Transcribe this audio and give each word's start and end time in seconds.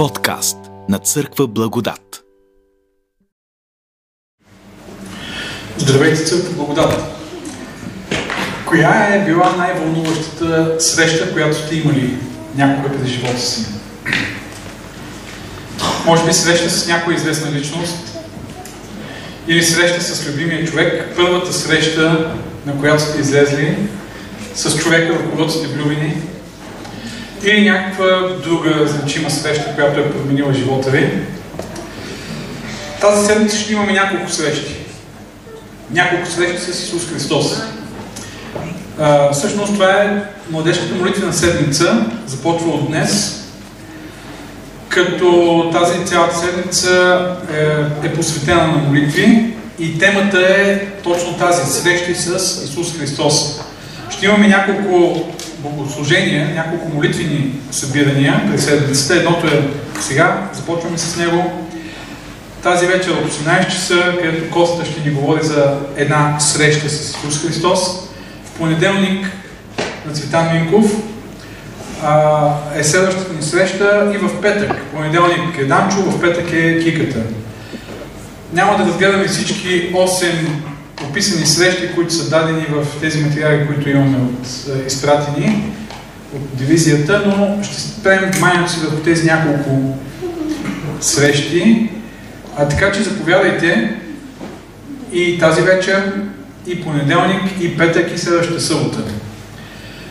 Подкаст 0.00 0.56
на 0.88 0.98
Църква 0.98 1.46
Благодат. 1.46 2.22
Здравейте, 5.76 6.24
Църква 6.24 6.52
Благодат! 6.52 7.02
Коя 8.66 9.14
е 9.14 9.24
била 9.24 9.56
най-вълнуващата 9.56 10.76
среща, 10.80 11.32
която 11.32 11.56
сте 11.56 11.76
имали 11.76 12.18
някога 12.56 12.98
през 12.98 13.08
живота 13.08 13.40
си? 13.40 13.66
Може 16.06 16.26
би 16.26 16.32
среща 16.32 16.70
с 16.70 16.88
някоя 16.88 17.14
известна 17.14 17.52
личност 17.52 18.18
или 19.48 19.62
среща 19.62 20.00
с 20.00 20.28
любимия 20.28 20.66
човек, 20.66 21.16
първата 21.16 21.52
среща, 21.52 22.34
на 22.66 22.78
която 22.80 23.02
сте 23.02 23.20
излезли 23.20 23.78
с 24.54 24.78
човека, 24.78 25.14
в 25.14 25.30
когото 25.30 25.52
сте 25.52 25.66
влюбени, 25.66 26.22
или 27.42 27.70
някаква 27.70 28.06
друга 28.44 28.86
значима 28.86 29.30
среща, 29.30 29.74
която 29.74 30.00
е 30.00 30.12
променила 30.12 30.52
живота 30.52 30.90
ви. 30.90 31.10
Тази 33.00 33.26
седмица 33.26 33.56
ще 33.56 33.72
имаме 33.72 33.92
няколко 33.92 34.30
срещи. 34.30 34.76
Няколко 35.90 36.26
срещи 36.26 36.72
с 36.72 36.82
Исус 36.84 37.08
Христос. 37.08 37.62
А, 38.98 39.32
всъщност 39.32 39.74
това 39.74 39.90
е 39.90 40.22
младежката 40.50 40.94
молитвена 40.94 41.32
седмица, 41.32 42.06
започва 42.26 42.70
от 42.70 42.86
днес, 42.86 43.40
като 44.88 45.70
тази 45.72 46.06
цялата 46.06 46.36
седмица 46.38 47.26
е, 48.02 48.06
е 48.06 48.14
посветена 48.14 48.66
на 48.66 48.78
молитви 48.78 49.54
и 49.78 49.98
темата 49.98 50.38
е 50.40 50.86
точно 50.86 51.38
тази 51.38 51.72
срещи 51.72 52.14
с 52.14 52.34
Исус 52.64 52.98
Христос. 52.98 53.60
Ще 54.10 54.26
имаме 54.26 54.48
няколко 54.48 55.24
богослужения, 55.62 56.54
няколко 56.54 56.88
молитвени 56.88 57.52
събирания 57.70 58.42
през 58.50 58.64
седмицата. 58.64 59.16
Едното 59.16 59.46
е 59.46 59.68
сега, 60.00 60.48
започваме 60.52 60.98
с 60.98 61.16
него. 61.16 61.66
Тази 62.62 62.86
вечер 62.86 63.10
от 63.10 63.32
18 63.32 63.68
часа, 63.68 64.14
където 64.22 64.50
Коста 64.50 64.84
ще 64.84 65.08
ни 65.08 65.14
говори 65.14 65.42
за 65.42 65.78
една 65.96 66.40
среща 66.40 66.88
с 66.88 67.10
Исус 67.10 67.46
Христос. 67.46 67.80
В 68.44 68.58
понеделник 68.58 69.26
на 70.06 70.12
Цветан 70.12 70.52
Минков 70.52 70.92
е 72.76 72.84
следващата 72.84 73.32
ни 73.32 73.42
среща 73.42 74.12
и 74.14 74.18
в 74.18 74.40
петък. 74.40 74.72
В 74.72 74.96
понеделник 74.96 75.58
е 75.58 75.64
Данчо, 75.64 75.96
в 75.96 76.20
петък 76.20 76.52
е 76.52 76.78
Киката. 76.78 77.18
Няма 78.52 78.76
да 78.76 78.86
разгледаме 78.86 79.28
всички 79.28 79.92
8 79.92 80.32
описани 81.08 81.46
срещи, 81.46 81.94
които 81.94 82.14
са 82.14 82.30
дадени 82.30 82.66
в 82.70 82.86
тези 83.00 83.20
материали, 83.20 83.66
които 83.66 83.88
имаме 83.88 84.18
от 84.18 84.46
е, 84.76 84.86
изпратени 84.86 85.72
от 86.34 86.56
дивизията, 86.56 87.22
но 87.26 87.62
ще 87.62 87.80
спрем 87.80 88.30
вниманието 88.30 88.72
си 88.72 88.80
върху 88.80 88.96
тези 88.96 89.26
няколко 89.26 89.98
срещи. 91.00 91.90
А, 92.56 92.68
така 92.68 92.92
че 92.92 93.02
заповядайте 93.02 93.96
и 95.12 95.38
тази 95.38 95.62
вечер, 95.62 96.12
и 96.66 96.82
понеделник, 96.82 97.42
и 97.60 97.76
петък, 97.78 98.12
и 98.14 98.18
следващата 98.18 98.60
събота. 98.60 98.98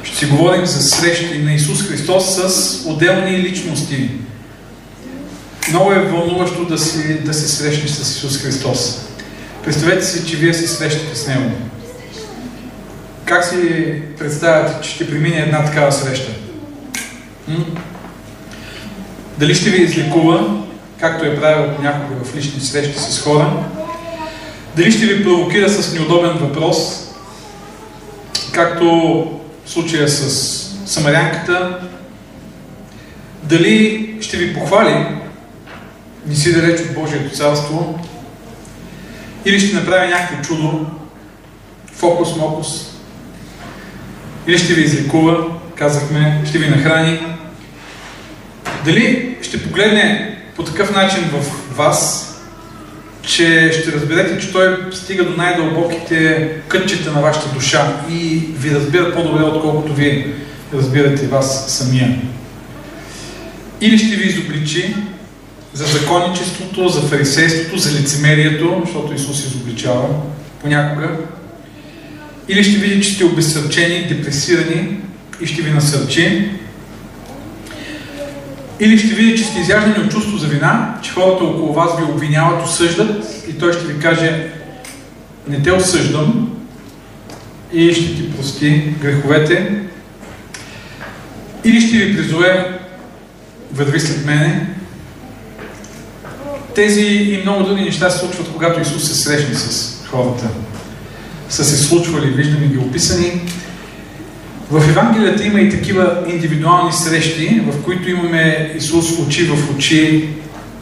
Ще 0.04 0.18
си 0.18 0.26
говорим 0.26 0.66
за 0.66 0.82
срещи 0.82 1.38
на 1.38 1.54
Исус 1.54 1.88
Христос 1.88 2.36
с 2.36 2.86
отделни 2.86 3.38
личности. 3.38 4.10
Много 5.70 5.92
е 5.92 6.00
вълнуващо 6.00 6.66
да, 6.66 6.78
си, 6.78 7.20
да 7.26 7.34
се 7.34 7.48
срещнеш 7.48 7.92
с 7.92 8.18
Исус 8.18 8.38
Христос. 8.38 9.09
Представете 9.64 10.06
си, 10.06 10.28
че 10.28 10.38
вие 10.38 10.54
се 10.54 10.68
срещате 10.68 11.16
с 11.16 11.28
Него. 11.28 11.52
Как 13.26 13.46
си 13.46 13.58
представяте, 14.20 14.82
че 14.82 14.90
ще 14.90 15.10
премине 15.10 15.38
една 15.38 15.66
такава 15.66 15.92
среща? 15.92 16.32
М? 17.48 17.66
Дали 19.38 19.56
ще 19.56 19.70
ви 19.70 19.84
излекува, 19.84 20.64
както 21.00 21.26
е 21.26 21.40
правил 21.40 21.72
някога 21.82 22.24
в 22.24 22.36
лични 22.36 22.62
срещи 22.62 23.00
с 23.00 23.22
хора? 23.22 23.64
Дали 24.76 24.92
ще 24.92 25.06
ви 25.06 25.24
провокира 25.24 25.70
с 25.70 25.94
неудобен 25.94 26.38
въпрос, 26.38 26.78
както 28.54 28.86
в 29.66 29.72
случая 29.72 30.10
с 30.10 30.30
самарянката? 30.86 31.80
Дали 33.44 34.18
ще 34.22 34.38
ви 34.38 34.54
похвали, 34.54 35.06
не 36.28 36.36
си 36.36 36.54
далеч 36.54 36.82
от 36.82 36.94
Божието 36.94 37.36
царство, 37.36 38.00
или 39.46 39.60
ще 39.60 39.76
направи 39.76 40.08
някакво 40.08 40.44
чудо, 40.44 40.86
фокус-мокус, 42.00 42.68
или 44.48 44.58
ще 44.58 44.74
ви 44.74 44.82
излекува, 44.82 45.46
казахме, 45.76 46.42
ще 46.46 46.58
ви 46.58 46.70
нахрани. 46.70 47.20
Дали 48.86 49.38
ще 49.42 49.64
погледне 49.64 50.38
по 50.56 50.64
такъв 50.64 50.96
начин 50.96 51.24
в 51.24 51.46
вас, 51.78 52.26
че 53.22 53.72
ще 53.72 53.92
разберете, 53.92 54.42
че 54.42 54.52
той 54.52 54.78
стига 54.94 55.24
до 55.24 55.38
най-дълбоките 55.38 56.50
кътчета 56.68 57.12
на 57.12 57.22
вашата 57.22 57.54
душа 57.54 58.04
и 58.12 58.44
ви 58.58 58.76
разбира 58.76 59.14
по-добре, 59.14 59.44
отколкото 59.44 59.94
вие 59.94 60.34
разбирате 60.74 61.28
вас 61.28 61.78
самия. 61.78 62.22
Или 63.82 63.98
ще 63.98 64.16
ви 64.16 64.28
изобличи, 64.28 64.96
за 65.74 65.86
законничеството, 65.86 66.90
за 66.90 67.02
фарисейството, 67.02 67.78
за 67.78 68.00
лицемерието, 68.00 68.82
защото 68.86 69.14
Исус 69.14 69.46
изобличава 69.46 70.08
понякога. 70.62 71.10
Или 72.48 72.64
ще 72.64 72.78
види, 72.78 73.02
че 73.02 73.14
сте 73.14 73.26
обесърчени, 73.26 74.08
депресирани 74.08 74.98
и 75.42 75.48
ще 75.48 75.62
ви 75.62 75.72
насърчи. 75.72 76.52
Или 78.80 78.98
ще 78.98 79.08
види, 79.08 79.38
че 79.38 79.44
сте 79.44 79.60
изяждани 79.60 80.06
от 80.06 80.12
чувство 80.12 80.38
за 80.38 80.48
вина, 80.48 81.00
че 81.04 81.12
хората 81.12 81.44
около 81.44 81.74
вас 81.74 81.98
ви 81.98 82.04
обвиняват, 82.04 82.66
осъждат 82.66 83.46
и 83.50 83.54
той 83.54 83.74
ще 83.74 83.86
ви 83.86 84.00
каже 84.00 84.50
не 85.48 85.62
те 85.62 85.72
осъждам 85.72 86.58
и 87.74 87.94
ще 87.94 88.16
ти 88.16 88.32
прости 88.36 88.94
греховете. 89.02 89.82
Или 91.64 91.82
ще 91.82 91.98
ви 91.98 92.16
призове 92.18 92.80
върви 93.74 94.00
след 94.00 94.26
мене 94.26 94.79
тези 96.76 97.02
и 97.02 97.42
много 97.42 97.64
други 97.64 97.82
неща 97.82 98.10
се 98.10 98.20
случват, 98.20 98.50
когато 98.54 98.82
Исус 98.82 99.08
се 99.08 99.16
срещне 99.16 99.56
с 99.56 99.94
хората. 100.08 100.48
Са 101.50 101.66
се 101.66 101.78
случвали, 101.78 102.28
виждаме 102.28 102.68
ги 102.68 102.78
описани. 102.78 103.42
В 104.72 104.90
Евангелията 104.90 105.44
има 105.44 105.62
и 105.62 105.70
такива 105.70 106.24
индивидуални 106.28 106.94
срещи, 106.94 107.62
в 107.68 107.84
които 107.84 108.10
имаме 108.10 108.74
Исус 108.78 109.20
очи 109.20 109.44
в 109.44 109.76
очи, 109.76 110.30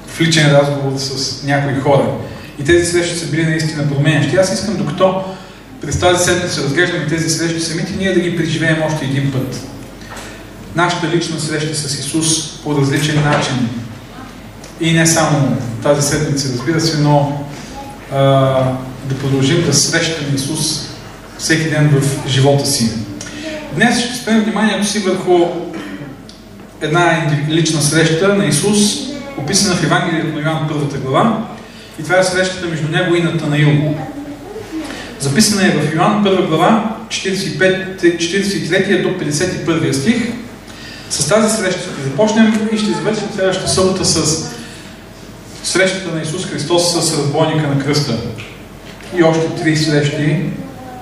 в 0.08 0.22
личен 0.22 0.52
разговор 0.52 0.98
с 0.98 1.44
някои 1.44 1.82
хора. 1.82 2.12
И 2.60 2.64
тези 2.64 2.92
срещи 2.92 3.16
са 3.16 3.32
били 3.32 3.44
наистина 3.44 3.90
променящи. 3.90 4.38
Аз 4.38 4.54
искам, 4.54 4.78
докато 4.78 5.24
през 5.82 6.00
тази 6.00 6.24
седмица 6.24 6.64
разглеждаме 6.64 7.08
тези 7.08 7.30
срещи 7.30 7.60
самите, 7.60 7.94
ние 8.00 8.14
да 8.14 8.20
ги 8.20 8.38
преживеем 8.38 8.78
още 8.88 9.06
един 9.06 9.32
път. 9.32 9.62
Нашата 10.76 11.16
лична 11.16 11.40
среща 11.40 11.76
с 11.76 12.00
Исус 12.00 12.58
по 12.64 12.82
различен 12.82 13.24
начин, 13.24 13.70
и 14.82 14.94
не 14.94 15.08
само 15.08 15.58
тази 15.84 16.10
седмица, 16.10 16.50
разбира 16.54 16.82
се, 16.82 16.98
но 16.98 17.46
а, 18.14 18.18
да 19.06 19.16
продължим 19.22 19.66
да 19.66 19.74
срещаме 19.74 20.36
Исус 20.36 20.90
всеки 21.38 21.70
ден 21.70 21.90
в 21.90 22.28
живота 22.30 22.66
си. 22.66 22.92
Днес 23.74 24.00
ще 24.00 24.16
спрем 24.16 24.44
вниманието 24.44 24.88
си 24.88 25.00
върху 25.00 25.46
една 26.82 27.32
лична 27.50 27.82
среща 27.82 28.36
на 28.36 28.46
Исус, 28.46 28.78
описана 29.38 29.76
в 29.76 29.84
Евангелието 29.84 30.36
на 30.36 30.42
Йоан 30.42 30.68
първата 30.68 30.98
глава. 30.98 31.48
И 32.00 32.04
това 32.04 32.18
е 32.18 32.24
срещата 32.24 32.68
между 32.68 32.92
него 32.92 33.16
и 33.16 33.24
Натанаил. 33.24 33.96
Записана 35.20 35.68
е 35.68 35.72
в 35.72 35.96
Йоан 35.96 36.24
първа 36.24 36.48
глава, 36.48 36.96
45, 37.08 38.00
43 38.18 39.04
до 39.04 39.10
51 39.10 39.92
стих. 39.92 40.34
С 41.10 41.28
тази 41.28 41.58
среща 41.58 41.82
ще 41.82 42.04
започнем 42.04 42.70
и 42.74 42.78
ще 42.78 42.92
завършим 42.92 43.28
следващата 43.36 43.70
събота 43.70 44.06
с 44.06 44.57
срещата 45.68 46.16
на 46.16 46.22
Исус 46.22 46.46
Христос 46.46 46.94
с 46.94 47.18
разбойника 47.18 47.68
на 47.68 47.84
кръста. 47.84 48.18
И 49.18 49.24
още 49.24 49.64
три 49.64 49.78
срещи 49.78 50.40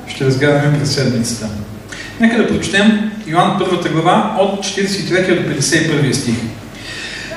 ще 0.08 0.26
разгледаме 0.26 0.80
през 0.80 0.96
седмицата. 0.96 1.50
Нека 2.20 2.38
да 2.38 2.48
прочетем 2.48 3.12
Йоан 3.28 3.56
първата 3.60 3.90
глава 3.90 4.38
от 4.40 4.66
43 4.66 5.44
до 5.44 5.50
51 5.50 6.12
стих. 6.12 6.36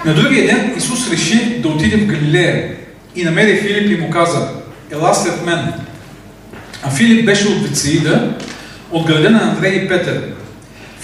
На 0.05 0.15
другия 0.15 0.47
ден 0.47 0.75
Исус 0.77 1.11
реши 1.11 1.59
да 1.63 1.69
отиде 1.69 1.97
в 1.97 2.07
Галилея 2.07 2.77
и 3.17 3.25
намери 3.25 3.61
Филип 3.61 3.99
и 3.99 4.01
му 4.01 4.11
каза, 4.11 4.49
ела 4.93 5.15
след 5.15 5.47
мен. 5.47 5.73
А 6.83 6.91
Филип 6.91 7.27
беше 7.27 7.49
от 7.49 7.69
Вицеида, 7.69 8.35
от 8.91 9.07
града 9.07 9.31
на 9.31 9.43
Андрей 9.43 9.73
и 9.73 9.89
Петър. 9.89 10.23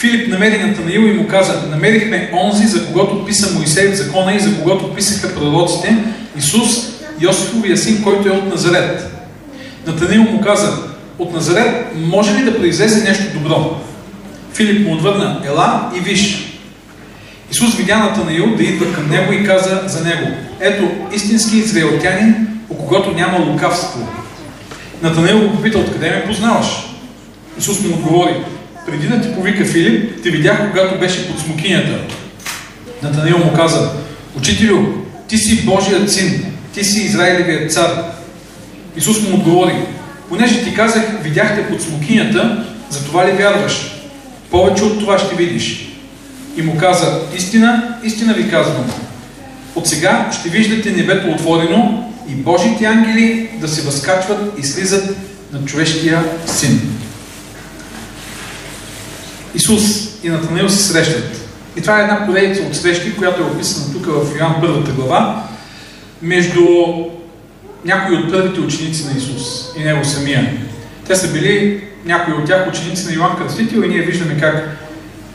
Филип 0.05 0.29
намери 0.29 0.59
Натанаил 0.59 1.01
и 1.01 1.13
му 1.13 1.29
каза, 1.29 1.63
намерихме 1.71 2.31
онзи, 2.33 2.67
за 2.67 2.87
когото 2.87 3.25
писа 3.25 3.55
Моисей 3.55 3.93
в 3.93 3.97
закона 3.97 4.35
и 4.35 4.41
за 4.41 4.57
когото 4.57 4.95
писаха 4.95 5.35
пророците, 5.35 5.97
Исус, 6.39 6.69
Йосифовия 7.21 7.79
син, 7.79 8.03
който 8.03 8.29
е 8.29 8.33
от 8.33 8.47
Назарет. 8.47 9.17
Натанаил 9.87 10.23
му 10.23 10.41
каза, 10.41 10.79
от 11.19 11.33
Назарет 11.33 11.87
може 11.97 12.35
ли 12.35 12.45
да 12.45 12.59
произлезе 12.59 13.09
нещо 13.09 13.39
добро? 13.39 13.81
Филип 14.55 14.87
му 14.87 14.95
отвърна, 14.95 15.43
ела 15.47 15.93
и 15.97 16.01
виж. 16.01 16.57
Исус 17.51 17.77
видя 17.77 17.99
Натанаил 17.99 18.57
да 18.57 18.63
идва 18.63 18.93
към 18.93 19.11
него 19.11 19.33
и 19.33 19.45
каза 19.45 19.83
за 19.87 20.05
него, 20.05 20.27
ето 20.61 20.89
истински 21.15 21.57
израелтянин, 21.57 22.49
по 22.69 22.75
когото 22.75 23.11
няма 23.11 23.39
лукавство. 23.39 24.09
Натанаил 25.03 25.41
го 25.41 25.57
попита, 25.57 25.79
откъде 25.79 26.11
ме 26.11 26.25
познаваш? 26.27 26.67
Исус 27.59 27.81
му 27.81 27.95
отговори, 27.95 28.35
преди 28.87 29.09
да 29.09 29.21
ти 29.21 29.35
повика 29.35 29.65
Филип, 29.65 30.23
те 30.23 30.31
видях, 30.31 30.71
когато 30.71 30.99
беше 30.99 31.29
под 31.29 31.41
смокинята. 31.41 31.99
Натанаил 33.03 33.39
му 33.39 33.53
каза, 33.57 33.91
Учителю, 34.37 34.79
ти 35.29 35.39
си 35.39 35.65
Божият 35.65 36.13
син, 36.13 36.45
ти 36.75 36.85
си 36.85 37.01
Израилевият 37.03 37.73
цар. 37.73 38.05
Исус 38.97 39.23
му 39.23 39.37
отговори, 39.37 39.75
понеже 40.29 40.65
ти 40.65 40.75
казах, 40.75 41.23
видяхте 41.23 41.69
под 41.69 41.83
смокинята, 41.83 42.65
за 42.91 43.05
това 43.05 43.27
ли 43.27 43.33
вярваш? 43.33 44.01
Повече 44.51 44.85
от 44.85 44.99
това 44.99 45.19
ще 45.19 45.35
видиш. 45.35 45.89
И 46.57 46.63
му 46.63 46.77
каза, 46.77 47.21
истина, 47.37 47.97
истина 48.05 48.35
ви 48.35 48.51
казвам. 48.51 48.85
От 49.75 49.87
сега 49.87 50.31
ще 50.41 50.49
виждате 50.49 50.91
небето 50.91 51.31
отворено 51.31 52.11
и 52.29 52.35
Божите 52.35 52.85
ангели 52.85 53.51
да 53.61 53.69
се 53.69 53.83
възкачват 53.83 54.59
и 54.59 54.63
слизат 54.63 55.17
на 55.53 55.65
човешкия 55.65 56.25
син. 56.47 56.94
Исус 59.55 60.15
и 60.23 60.29
Натанаил 60.29 60.69
се 60.69 60.93
срещат. 60.93 61.49
И 61.77 61.81
това 61.81 61.99
е 61.99 62.03
една 62.03 62.27
поредица 62.27 62.63
от 62.63 62.77
срещи, 62.77 63.17
която 63.17 63.43
е 63.43 63.47
описана 63.47 63.93
тук 63.93 64.07
в 64.07 64.39
Йоан 64.39 64.55
първата 64.61 64.91
глава, 64.91 65.43
между 66.23 66.65
някои 67.85 68.17
от 68.17 68.31
първите 68.31 68.61
ученици 68.61 69.05
на 69.05 69.19
Исус 69.19 69.69
и 69.79 69.85
Него 69.85 70.05
самия. 70.05 70.53
Те 71.07 71.17
са 71.17 71.33
били 71.33 71.85
някои 72.05 72.35
от 72.35 72.47
тях 72.47 72.69
ученици 72.69 73.07
на 73.07 73.15
Йоан 73.15 73.37
Кръстител 73.37 73.83
и 73.83 73.89
ние 73.89 74.03
виждаме 74.03 74.41
как 74.41 74.79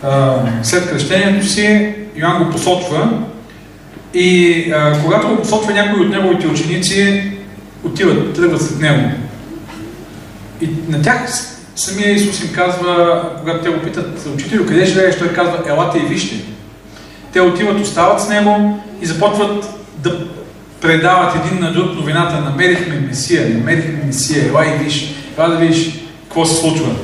а, 0.04 0.36
след 0.64 0.90
кръщението 0.90 1.48
си 1.48 1.96
Йоан 2.16 2.44
го 2.44 2.52
посочва 2.52 3.10
и 4.14 4.72
а, 4.72 5.02
когато 5.04 5.28
го 5.28 5.38
посочва 5.38 5.74
някои 5.74 6.06
от 6.06 6.12
неговите 6.12 6.48
ученици, 6.48 7.32
отиват, 7.84 8.36
тръгват 8.36 8.62
след 8.62 8.80
него. 8.80 9.12
И 10.62 10.70
на 10.90 11.02
тях 11.02 11.30
самия 11.80 12.12
Исус 12.14 12.42
им 12.42 12.50
казва, 12.54 13.24
когато 13.40 13.64
те 13.64 13.70
го 13.70 13.80
питат, 13.80 14.28
учителю, 14.36 14.66
къде 14.66 14.86
живееш, 14.86 15.18
той 15.18 15.28
казва, 15.28 15.60
елате 15.68 15.98
и 15.98 16.06
вижте. 16.06 16.36
Те 17.34 17.42
отиват, 17.42 17.82
остават 17.82 18.22
с 18.22 18.30
него 18.30 18.80
и 19.02 19.06
започват 19.06 19.70
да 19.98 20.28
предават 20.82 21.36
един 21.36 21.60
на 21.60 21.74
друг 21.74 21.96
новината, 21.96 22.42
намерихме 22.42 22.96
Месия, 23.08 23.50
намерихме 23.50 24.04
Месия, 24.06 24.48
ела 24.48 24.66
и 24.66 24.84
виж, 24.84 25.14
ела 25.38 25.50
да 25.50 25.56
видиш 25.56 25.92
какво 26.24 26.46
се 26.46 26.62
случва. 26.62 26.96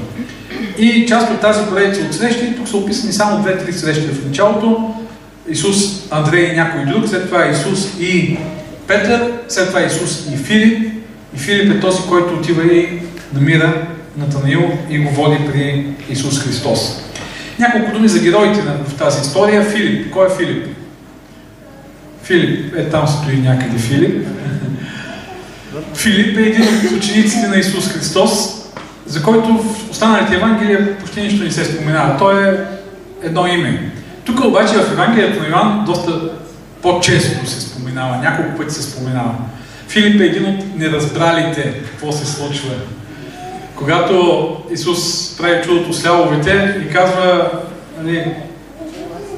И 0.78 1.06
част 1.08 1.32
от 1.32 1.42
тази 1.42 1.66
поредица 1.70 2.06
от 2.06 2.14
срещи, 2.14 2.56
тук 2.56 2.68
са 2.68 2.78
описани 2.78 3.14
само 3.14 3.42
две-три 3.42 3.74
срещи 3.74 4.08
в 4.08 4.26
началото. 4.26 4.94
Исус, 5.50 5.76
Андрей 6.12 6.52
и 6.52 6.56
някой 6.56 6.86
друг, 6.86 7.08
след 7.08 7.26
това 7.26 7.46
Исус 7.46 8.00
и 8.00 8.38
Петър, 8.88 9.32
след 9.48 9.68
това 9.68 9.82
Исус 9.82 10.28
и 10.34 10.38
Филип. 10.38 10.92
И 11.36 11.40
Филип 11.40 11.72
е 11.72 11.80
този, 11.80 12.02
който 12.10 12.34
отива 12.34 12.74
и 12.74 13.00
намира 13.34 13.88
Натанаил 14.18 14.72
и 14.90 14.98
го 14.98 15.12
води 15.12 15.38
при 15.52 15.88
Исус 16.10 16.40
Христос. 16.40 17.02
Няколко 17.60 17.92
думи 17.92 18.08
за 18.08 18.20
героите 18.20 18.62
в 18.88 18.98
тази 18.98 19.22
история. 19.22 19.64
Филип. 19.64 20.12
Кой 20.12 20.28
е 20.28 20.30
Филип? 20.38 20.68
Филип. 22.24 22.76
Е, 22.76 22.90
там 22.90 23.08
стои 23.08 23.38
някъде 23.38 23.78
Филип. 23.78 24.28
Филип 25.96 26.38
е 26.38 26.42
един 26.42 26.64
от 26.64 26.92
учениците 26.98 27.48
на 27.48 27.58
Исус 27.58 27.90
Христос, 27.90 28.30
за 29.06 29.24
който 29.24 29.58
в 29.58 29.92
останалите 29.92 30.36
Евангелия 30.36 30.98
почти 30.98 31.22
нищо 31.22 31.44
не 31.44 31.52
се 31.52 31.66
споменава. 31.66 32.18
Той 32.18 32.50
е 32.50 32.58
едно 33.24 33.48
име. 33.48 33.92
Тук 34.26 34.46
обаче 34.46 34.74
в 34.74 34.92
Евангелието 34.92 35.40
на 35.40 35.48
Йоан 35.48 35.86
доста 35.86 36.32
по-често 36.82 37.50
се 37.50 37.62
споменава, 37.62 38.18
няколко 38.18 38.58
пъти 38.58 38.74
се 38.74 38.84
споменава. 38.84 39.36
Филип 39.88 40.22
е 40.22 40.26
един 40.26 40.46
от 40.46 40.78
неразбралите 40.78 41.82
какво 41.86 42.12
се 42.12 42.26
случва. 42.26 42.70
Когато 43.76 44.48
Исус 44.72 45.32
прави 45.38 45.64
чудото 45.64 45.94
с 45.94 46.06
лявовете 46.06 46.82
и 46.86 46.94
казва, 46.94 47.52
нали, 48.02 48.36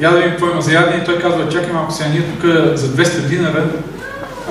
я 0.01 0.11
да 0.11 0.17
видим 0.17 0.31
какво 0.31 0.61
за 0.61 0.73
ядене, 0.73 1.03
той 1.03 1.19
казва, 1.19 1.49
чакай 1.49 1.73
малко 1.73 1.91
сега, 1.91 2.09
ние 2.09 2.21
тук 2.21 2.43
за 2.77 2.87
200 2.87 3.19
динара, 3.19 3.65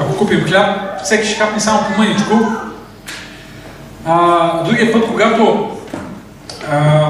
ако 0.00 0.16
купим 0.16 0.44
хляб, 0.44 0.76
всеки 1.04 1.28
ще 1.28 1.38
хапне 1.38 1.60
само 1.60 1.80
по 1.80 2.02
мъничко. 2.02 2.34
А, 4.06 4.62
другия 4.64 4.92
път, 4.92 5.06
когато 5.06 5.70
а, 6.70 7.08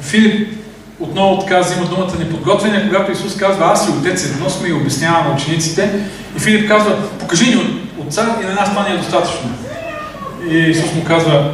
Филип 0.00 0.58
отново 1.00 1.38
така 1.38 1.60
взима 1.60 1.86
думата 1.86 2.12
неподготвения, 2.18 2.88
когато 2.88 3.12
Исус 3.12 3.36
казва, 3.36 3.66
аз 3.66 3.88
и 3.88 3.90
Отец 3.90 4.24
едно 4.24 4.50
сме 4.50 4.68
и 4.68 4.72
обяснява 4.72 5.24
на 5.24 5.34
учениците, 5.34 6.00
и 6.36 6.40
Филип 6.40 6.68
казва, 6.68 6.96
покажи 7.18 7.54
ни 7.54 7.84
Отца 7.98 8.38
и 8.42 8.46
на 8.46 8.54
нас 8.54 8.70
това 8.70 8.88
не 8.88 8.94
е 8.94 8.98
достатъчно. 8.98 9.50
И 10.50 10.56
Исус 10.56 10.94
му 10.94 11.04
казва, 11.04 11.50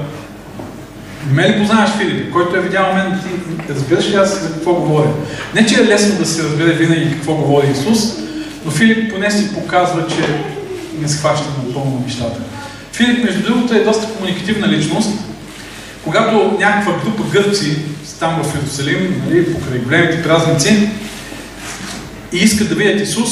ме 1.30 1.48
ли 1.48 1.58
познаваш 1.58 1.90
Филип, 1.90 2.32
който 2.32 2.56
е 2.56 2.60
видял 2.60 2.94
мен, 2.94 3.20
ти 3.22 3.72
разбираш 3.72 4.10
ли 4.10 4.14
аз 4.14 4.42
за 4.42 4.52
какво 4.52 4.74
говоря? 4.74 5.12
Не, 5.54 5.66
че 5.66 5.82
е 5.82 5.86
лесно 5.86 6.18
да 6.18 6.26
се 6.26 6.42
разбере 6.42 6.72
винаги 6.72 7.10
какво 7.10 7.34
говори 7.34 7.70
Исус, 7.70 7.98
но 8.64 8.70
Филип 8.70 9.12
поне 9.12 9.30
си 9.30 9.54
показва, 9.54 10.06
че 10.08 10.44
не 11.00 11.08
схваща 11.08 11.48
напълно 11.66 12.02
нещата. 12.06 12.40
Филип, 12.92 13.24
между 13.24 13.42
другото, 13.42 13.74
е 13.74 13.84
доста 13.84 14.06
комуникативна 14.06 14.68
личност. 14.68 15.10
Когато 16.04 16.56
някаква 16.60 16.92
група 17.04 17.22
гърци 17.32 17.76
там 18.20 18.42
в 18.42 18.54
Иерусалим, 18.54 19.22
нали, 19.26 19.54
покрай 19.54 19.78
големите 19.78 20.22
празници, 20.22 20.88
и 22.32 22.38
искат 22.38 22.68
да 22.68 22.74
видят 22.74 23.00
Исус, 23.00 23.30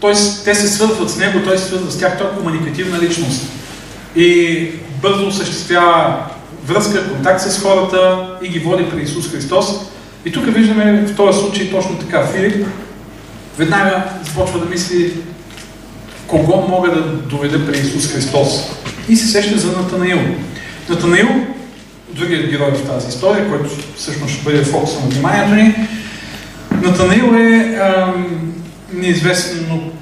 той, 0.00 0.12
те 0.44 0.54
се 0.54 0.68
свързват 0.68 1.10
с 1.10 1.16
Него, 1.16 1.40
той 1.44 1.58
се 1.58 1.64
свързва 1.64 1.90
с 1.90 1.98
тях, 1.98 2.18
той 2.18 2.26
е 2.26 2.34
комуникативна 2.36 2.98
личност. 2.98 3.42
И 4.16 4.68
бързо 5.02 5.26
осъществява 5.26 6.16
връзка, 6.66 7.12
контакт 7.12 7.40
с 7.40 7.62
хората 7.62 8.28
и 8.42 8.48
ги 8.48 8.58
води 8.58 8.90
при 8.90 9.02
Исус 9.02 9.30
Христос. 9.30 9.66
И 10.24 10.32
тук 10.32 10.54
виждаме 10.54 11.06
в 11.06 11.16
този 11.16 11.38
случай 11.38 11.70
точно 11.70 11.98
така. 11.98 12.26
Филип 12.26 12.66
веднага 13.58 14.04
започва 14.24 14.58
да 14.58 14.64
мисли 14.64 15.12
кого 16.26 16.66
мога 16.68 16.90
да 16.90 17.00
доведа 17.02 17.66
при 17.66 17.78
Исус 17.78 18.12
Христос. 18.12 18.70
И 19.08 19.16
се 19.16 19.26
сеща 19.26 19.58
за 19.58 19.72
Натанаил. 19.72 20.18
Натанаил, 20.88 21.28
другият 22.08 22.50
герой 22.50 22.70
в 22.70 22.86
тази 22.86 23.08
история, 23.08 23.48
който 23.48 23.70
всъщност 23.96 24.34
ще 24.34 24.44
бъде 24.44 24.64
фокуса 24.64 25.00
на 25.00 25.08
вниманието 25.08 25.54
ни, 25.54 25.88
Натанаил 26.82 27.34
е 27.36 27.78
ам, 27.80 28.54
неизвестно 28.92 29.92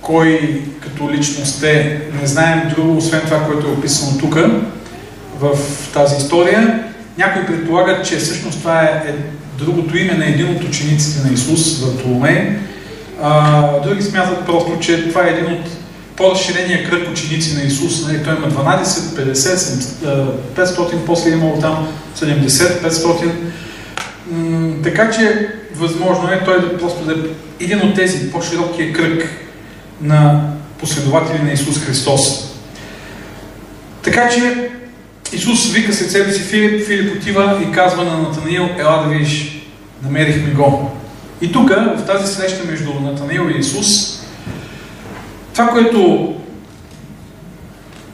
кой 0.00 0.60
като 0.80 1.10
личност 1.10 1.62
е. 1.62 2.00
Не 2.20 2.26
знаем 2.26 2.62
друго, 2.74 2.96
освен 2.96 3.20
това, 3.24 3.44
което 3.46 3.66
е 3.66 3.70
описано 3.70 4.18
тук 4.18 4.36
в 5.40 5.58
тази 5.92 6.16
история. 6.16 6.84
Някои 7.18 7.46
предполагат, 7.46 8.06
че 8.06 8.16
всъщност 8.16 8.58
това 8.58 8.82
е, 8.82 8.86
е 9.08 9.12
другото 9.58 9.98
име 9.98 10.14
на 10.14 10.26
един 10.26 10.56
от 10.56 10.64
учениците 10.64 11.28
на 11.28 11.34
Исус, 11.34 11.80
Вартоломей. 11.80 12.58
други 13.84 14.02
смятат 14.02 14.46
просто, 14.46 14.78
че 14.80 15.08
това 15.08 15.26
е 15.26 15.30
един 15.30 15.52
от 15.52 15.66
по-разширения 16.16 16.90
кръг 16.90 17.10
ученици 17.10 17.54
на 17.54 17.62
Исус. 17.62 18.06
Нали, 18.06 18.24
той 18.24 18.36
има 18.36 18.50
12, 18.50 18.82
50, 19.32 20.26
500, 20.56 21.04
после 21.06 21.30
е 21.30 21.32
имало 21.32 21.60
там 21.60 21.88
70, 22.16 22.48
500. 22.88 23.30
М- 24.30 24.74
така 24.82 25.10
че 25.10 25.48
възможно 25.74 26.28
е 26.28 26.44
той 26.44 26.60
да 26.60 26.78
просто 26.78 27.04
да 27.04 27.12
е 27.12 27.16
един 27.64 27.78
от 27.78 27.94
тези 27.94 28.30
по-широкия 28.32 28.92
кръг 28.92 29.28
на 30.00 30.40
последователи 30.78 31.42
на 31.42 31.52
Исус 31.52 31.78
Христос. 31.78 32.50
Така 34.02 34.28
че 34.28 34.70
Исус 35.34 35.72
вика 35.72 35.92
след 35.92 36.10
себе 36.10 36.32
си 36.32 36.42
Филип, 36.42 36.86
Филип 36.86 37.16
отива 37.16 37.62
и 37.68 37.72
казва 37.72 38.04
на 38.04 38.18
Натанаил, 38.18 38.68
ела 38.78 39.02
да 39.02 39.14
видиш, 39.14 39.62
намерихме 40.02 40.50
го. 40.50 40.90
И 41.40 41.52
тук, 41.52 41.70
в 41.70 42.06
тази 42.06 42.34
среща 42.34 42.66
между 42.70 42.92
Натанаил 43.00 43.50
и 43.50 43.58
Исус, 43.58 44.20
това, 45.52 45.68
което 45.68 46.34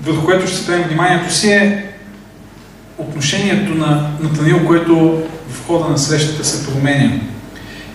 върху 0.02 0.24
което 0.24 0.46
ще 0.46 0.56
спрем 0.56 0.82
вниманието 0.82 1.34
си 1.34 1.50
е 1.50 1.86
отношението 2.98 3.74
на 3.74 4.10
Натанаил, 4.20 4.66
което 4.66 5.22
в 5.50 5.66
хода 5.66 5.88
на 5.88 5.98
срещата 5.98 6.44
се 6.44 6.66
променя. 6.66 7.12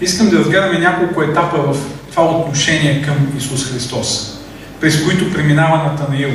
Искам 0.01 0.29
да 0.29 0.39
разгледаме 0.39 0.79
няколко 0.79 1.21
етапа 1.21 1.57
в 1.57 1.77
това 2.11 2.25
отношение 2.25 3.01
към 3.01 3.15
Исус 3.37 3.71
Христос, 3.71 4.39
през 4.81 5.05
които 5.05 5.33
преминава 5.33 5.77
Натанаил. 5.77 6.31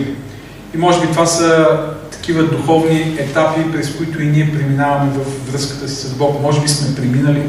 И 0.75 0.79
може 0.79 1.01
би 1.01 1.07
това 1.07 1.27
са 1.27 1.69
такива 2.31 2.57
духовни 2.57 3.17
етапи, 3.19 3.73
през 3.73 3.97
които 3.97 4.23
и 4.23 4.27
ние 4.27 4.53
преминаваме 4.53 5.11
в 5.11 5.53
връзката 5.53 5.89
си 5.89 6.07
с 6.07 6.15
Бог. 6.15 6.43
Може 6.43 6.61
би 6.61 6.69
сме 6.69 6.95
преминали. 6.95 7.43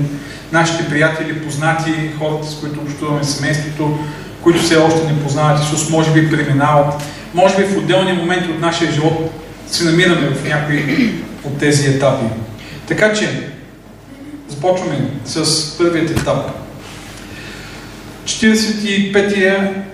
Нашите 0.52 0.90
приятели, 0.90 1.42
познати, 1.42 1.92
хората, 2.20 2.48
с 2.48 2.56
които 2.56 2.80
общуваме 2.80 3.24
семейството, 3.24 4.00
които 4.44 4.62
все 4.62 4.78
още 4.78 5.08
не 5.08 5.24
познават 5.24 5.64
Исус, 5.64 5.90
може 5.90 6.12
би 6.12 6.32
преминават. 6.32 7.04
Може 7.34 7.58
би 7.58 7.64
в 7.64 7.78
отделни 7.78 8.14
моменти 8.14 8.52
от 8.52 8.60
нашия 8.60 8.92
живот 8.92 9.32
се 9.68 9.84
намираме 9.84 10.28
в 10.28 10.48
някои 10.48 11.14
от 11.44 11.58
тези 11.58 11.90
етапи. 11.90 12.26
Така 12.88 13.14
че, 13.14 13.50
започваме 14.50 15.10
с 15.26 15.78
първият 15.78 16.10
етап. 16.10 16.52
45 18.26 19.91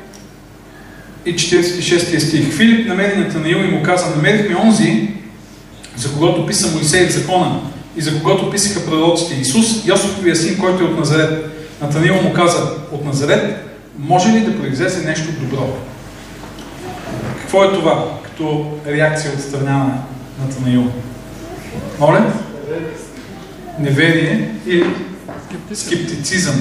и 1.27 1.35
46 1.35 2.19
стих. 2.19 2.57
Филип 2.57 2.87
намери 2.87 3.17
Натанаил 3.17 3.57
и 3.57 3.67
му 3.67 3.83
каза, 3.83 4.15
намерихме 4.15 4.55
онзи, 4.55 5.09
за 5.95 6.13
когото 6.13 6.45
писа 6.45 6.71
Моисей 6.71 7.07
в 7.07 7.11
закона 7.11 7.59
и 7.97 8.01
за 8.01 8.17
когото 8.17 8.49
писаха 8.49 8.85
пророците 8.85 9.35
Исус, 9.41 9.85
Йосифовия 9.85 10.35
син, 10.35 10.57
който 10.57 10.83
е 10.83 10.87
от 10.87 10.97
Назарет. 10.97 11.45
Натанаил 11.81 12.21
му 12.21 12.33
каза, 12.33 12.71
от 12.91 13.05
Назарет, 13.05 13.77
може 13.99 14.29
ли 14.29 14.39
да 14.39 14.57
произлезе 14.57 15.07
нещо 15.07 15.31
добро? 15.41 15.69
Какво 17.41 17.63
е 17.63 17.73
това, 17.73 18.19
като 18.23 18.71
реакция 18.87 19.31
от 19.33 19.41
страна 19.41 19.77
на 19.77 20.03
Натанаил? 20.45 20.91
Моля? 21.99 22.33
Неверие 23.79 24.51
или 24.67 24.85
скептицизъм, 25.73 26.55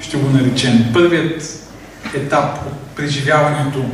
ще 0.00 0.16
го 0.16 0.30
наречем. 0.30 0.90
Първият 0.92 1.63
етап 2.14 2.66
от 2.66 2.96
преживяването, 2.96 3.84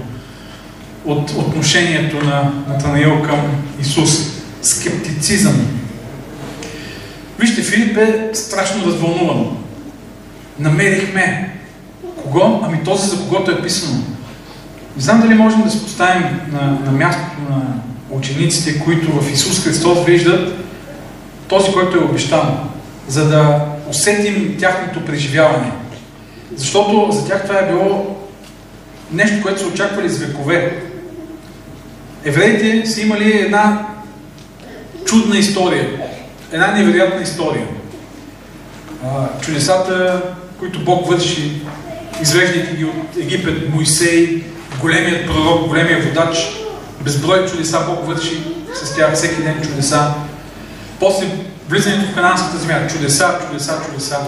от 1.04 1.30
отношението 1.30 2.24
на 2.24 2.52
Натанаил 2.68 3.22
към 3.22 3.40
Исус. 3.80 4.10
Скептицизъм. 4.62 5.66
Вижте, 7.38 7.62
Филип 7.62 7.96
е 7.96 8.30
страшно 8.34 8.86
развълнуван. 8.86 9.46
Намерихме. 10.58 11.56
Кого? 12.22 12.60
Ами 12.64 12.84
този, 12.84 13.10
за 13.10 13.16
когото 13.16 13.50
е 13.50 13.62
писано. 13.62 14.02
Не 14.96 15.02
знам 15.02 15.20
дали 15.20 15.34
можем 15.34 15.62
да 15.62 15.70
се 15.70 15.82
поставим 15.82 16.40
на, 16.52 16.78
на 16.84 16.92
мястото 16.92 17.40
на 17.50 17.62
учениците, 18.10 18.80
които 18.84 19.20
в 19.20 19.32
Исус 19.32 19.64
Христос 19.64 20.04
виждат 20.06 20.64
този, 21.48 21.72
който 21.72 21.98
е 21.98 22.04
обещан, 22.04 22.58
за 23.08 23.28
да 23.28 23.66
усетим 23.88 24.56
тяхното 24.58 25.04
преживяване. 25.04 25.72
Защото 26.56 27.08
за 27.12 27.26
тях 27.26 27.42
това 27.46 27.58
е 27.58 27.68
било 27.68 28.16
нещо, 29.12 29.42
което 29.42 29.60
са 29.60 29.66
очаквали 29.66 30.08
с 30.08 30.18
векове. 30.18 30.82
Евреите 32.24 32.86
са 32.86 33.00
имали 33.00 33.32
една 33.32 33.86
чудна 35.04 35.38
история, 35.38 35.88
една 36.52 36.66
невероятна 36.66 37.22
история. 37.22 37.66
чудесата, 39.40 40.22
които 40.58 40.84
Бог 40.84 41.08
върши, 41.08 41.62
извеждайки 42.22 42.76
ги 42.76 42.84
от 42.84 43.16
Египет, 43.16 43.74
Моисей, 43.74 44.44
големият 44.80 45.26
пророк, 45.26 45.68
големият 45.68 46.04
водач, 46.04 46.36
безброй 47.00 47.46
чудеса 47.46 47.80
Бог 47.88 48.06
върши 48.06 48.42
с 48.84 48.96
тях 48.96 49.14
всеки 49.14 49.42
ден 49.42 49.60
чудеса. 49.62 50.14
После 51.00 51.26
влизането 51.68 52.12
в 52.12 52.14
Хананската 52.14 52.58
земя, 52.58 52.86
чудеса, 52.88 53.38
чудеса, 53.46 53.78
чудеса. 53.86 54.18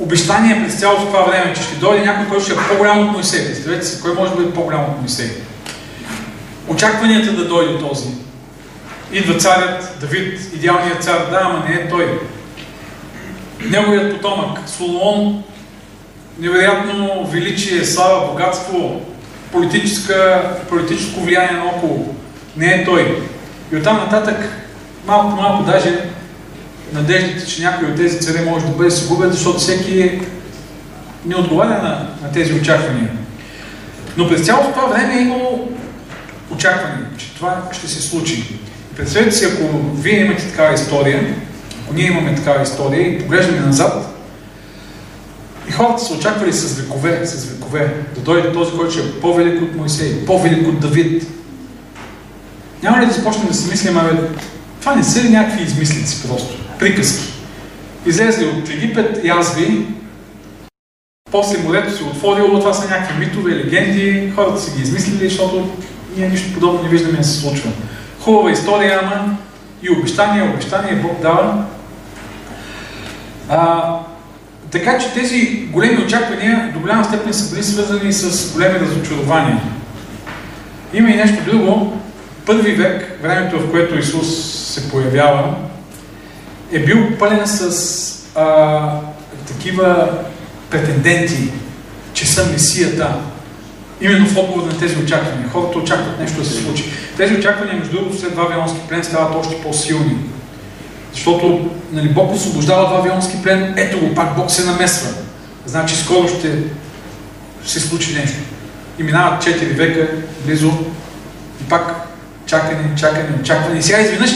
Обещание 0.00 0.64
през 0.64 0.80
цялото 0.80 1.06
това 1.06 1.22
време, 1.22 1.54
че 1.54 1.62
ще 1.62 1.76
дойде 1.76 2.04
някой, 2.04 2.28
който 2.28 2.44
ще 2.44 2.52
е 2.52 2.56
по-голям 2.56 2.98
от 2.98 3.12
Моисей. 3.12 3.46
Представете 3.46 3.86
си, 3.86 4.02
кой 4.02 4.14
може 4.14 4.30
да 4.30 4.36
бъде 4.36 4.54
по-голям 4.54 4.80
от 4.80 5.00
Моисей? 5.00 5.30
Очакванията 6.68 7.32
да 7.32 7.48
дойде 7.48 7.78
този. 7.78 8.08
Идва 9.12 9.38
царят 9.38 9.96
Давид, 10.00 10.40
идеалният 10.54 11.02
цар, 11.02 11.26
да, 11.30 11.40
ама 11.42 11.64
не 11.68 11.74
е 11.74 11.88
той. 11.88 12.20
Неговият 13.70 14.16
потомък, 14.16 14.58
Соломон, 14.66 15.42
невероятно 16.38 17.26
величие, 17.26 17.84
слава, 17.84 18.26
богатство, 18.26 19.02
политическо 20.68 21.20
влияние 21.20 21.52
наоколо. 21.52 22.14
Не 22.56 22.66
е 22.66 22.84
той. 22.84 23.22
И 23.72 23.76
оттам 23.76 23.96
нататък, 23.96 24.36
малко 25.06 25.36
малко 25.36 25.62
даже 25.62 26.10
надеждите, 26.94 27.46
че 27.46 27.62
някой 27.62 27.88
от 27.88 27.96
тези 27.96 28.20
царе 28.20 28.44
може 28.44 28.66
да 28.66 28.72
бъде 28.72 28.90
загубен, 28.90 29.30
защото 29.30 29.58
всеки 29.58 30.20
не 31.26 31.36
отговаря 31.36 31.82
на, 31.82 32.08
на 32.22 32.32
тези 32.32 32.52
очаквания. 32.52 33.10
Но 34.16 34.28
през 34.28 34.46
цялото 34.46 34.72
това 34.72 34.86
време 34.86 35.14
е 35.14 35.22
имало 35.22 35.68
очакване, 36.50 36.96
че 37.18 37.34
това 37.34 37.62
ще 37.72 37.88
се 37.88 38.02
случи. 38.02 38.58
Представете 38.96 39.32
си, 39.32 39.44
ако 39.44 39.78
вие 39.94 40.20
имате 40.20 40.48
такава 40.48 40.74
история, 40.74 41.34
ако 41.84 41.94
ние 41.94 42.06
имаме 42.06 42.34
такава 42.34 42.62
история 42.62 43.08
и 43.08 43.18
поглеждаме 43.18 43.60
назад, 43.60 44.14
и 45.68 45.72
хората 45.72 46.04
са 46.04 46.14
очаквали 46.14 46.52
с 46.52 46.80
векове, 46.80 47.26
с 47.26 47.44
векове, 47.44 47.94
да 48.14 48.20
дойде 48.20 48.52
този, 48.52 48.72
който 48.72 48.92
ще 48.92 49.00
е 49.00 49.20
по-велик 49.20 49.62
от 49.62 49.76
Моисей, 49.76 50.26
по-велик 50.26 50.68
от 50.68 50.80
Давид. 50.80 51.26
Няма 52.82 53.00
ли 53.02 53.06
да 53.06 53.12
започнем 53.12 53.46
да 53.46 53.54
си 53.54 53.70
мислим, 53.70 53.98
абе, 53.98 54.10
това 54.80 54.94
не 54.94 55.04
са 55.04 55.22
ли 55.22 55.28
някакви 55.28 55.64
измислици 55.64 56.28
просто? 56.28 56.63
Приказки. 56.84 57.32
Излезли 58.06 58.44
от 58.44 58.68
Египет, 58.68 59.24
язви, 59.24 59.86
после 61.30 61.58
морето 61.58 61.96
се 61.96 62.04
отворило, 62.04 62.58
това 62.58 62.72
са 62.74 62.88
някакви 62.90 63.26
митове, 63.26 63.56
легенди, 63.56 64.32
хората 64.34 64.60
си 64.60 64.76
ги 64.76 64.82
измислили, 64.82 65.28
защото 65.28 65.70
ние 66.16 66.28
нищо 66.28 66.54
подобно 66.54 66.82
не 66.82 66.88
виждаме 66.88 67.18
да 67.18 67.24
се 67.24 67.40
случва. 67.40 67.70
Хубава 68.20 68.50
история, 68.50 69.00
ама 69.02 69.36
и 69.82 69.90
обещания, 69.90 70.50
обещания 70.50 71.02
Бог 71.02 71.20
дава. 71.22 71.64
А, 73.48 73.90
така 74.70 74.98
че 74.98 75.12
тези 75.12 75.68
големи 75.72 76.04
очаквания 76.04 76.70
до 76.74 76.80
голяма 76.80 77.04
степен 77.04 77.34
са 77.34 77.54
били 77.54 77.64
свързани 77.64 78.12
с 78.12 78.52
големи 78.52 78.80
разочарования. 78.80 79.60
Има 80.92 81.10
и 81.10 81.16
нещо 81.16 81.44
друго. 81.44 82.00
Първи 82.46 82.72
век, 82.72 83.18
времето 83.22 83.60
в 83.60 83.70
което 83.70 83.98
Исус 83.98 84.54
се 84.74 84.90
появява, 84.90 85.54
е 86.72 86.78
бил 86.78 87.18
пълен 87.18 87.46
с 87.46 88.24
а, 88.34 89.00
такива 89.46 90.08
претенденти, 90.70 91.50
че 92.12 92.26
са 92.26 92.46
Месията. 92.52 93.14
Именно 94.00 94.26
в 94.26 94.36
отговор 94.36 94.66
на 94.66 94.78
тези 94.78 94.96
очаквания. 94.96 95.48
Хората 95.52 95.78
очакват 95.78 96.20
нещо 96.20 96.38
да 96.38 96.44
се 96.44 96.62
случи. 96.62 96.84
Тези 97.16 97.34
очаквания, 97.34 97.76
между 97.76 97.96
другото, 97.96 98.18
след 98.20 98.34
Вавилонски 98.34 98.80
плен 98.88 99.04
стават 99.04 99.34
още 99.34 99.62
по-силни. 99.62 100.16
Защото 101.12 101.70
нали, 101.92 102.08
Бог 102.08 102.34
освобождава 102.34 102.96
Вавилонски 102.96 103.42
плен, 103.42 103.74
ето 103.76 104.00
го 104.00 104.14
пак 104.14 104.36
Бог 104.36 104.50
се 104.50 104.64
намесва. 104.64 105.08
Значи 105.66 105.96
скоро 105.96 106.28
ще 106.28 106.58
се 107.64 107.80
случи 107.80 108.14
нещо. 108.14 108.38
И 108.98 109.02
минават 109.02 109.44
4 109.44 109.76
века 109.76 110.08
близо 110.46 110.72
и 111.60 111.64
пак 111.68 112.08
чакане, 112.46 112.94
чакане, 112.96 113.38
очакване. 113.40 113.78
И 113.78 113.82
сега 113.82 114.00
изведнъж 114.00 114.30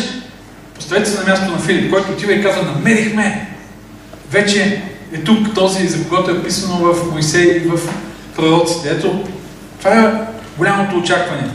Поставете 0.79 1.11
се 1.11 1.19
на 1.21 1.27
място 1.31 1.53
на 1.53 1.59
Филип, 1.59 1.93
който 1.93 2.13
отива 2.13 2.33
и 2.33 2.43
казва, 2.43 2.63
намерихме! 2.63 3.49
Вече 4.31 4.83
е 5.13 5.19
тук 5.19 5.55
този, 5.55 5.89
за 5.89 6.05
когото 6.05 6.31
е 6.31 6.43
писано 6.43 6.77
в 6.77 7.13
Моисей 7.13 7.57
и 7.57 7.69
в 7.69 7.81
пророците. 8.37 8.91
Ето, 8.91 9.25
това 9.79 10.01
е 10.01 10.13
голямото 10.59 10.99
очакване. 10.99 11.49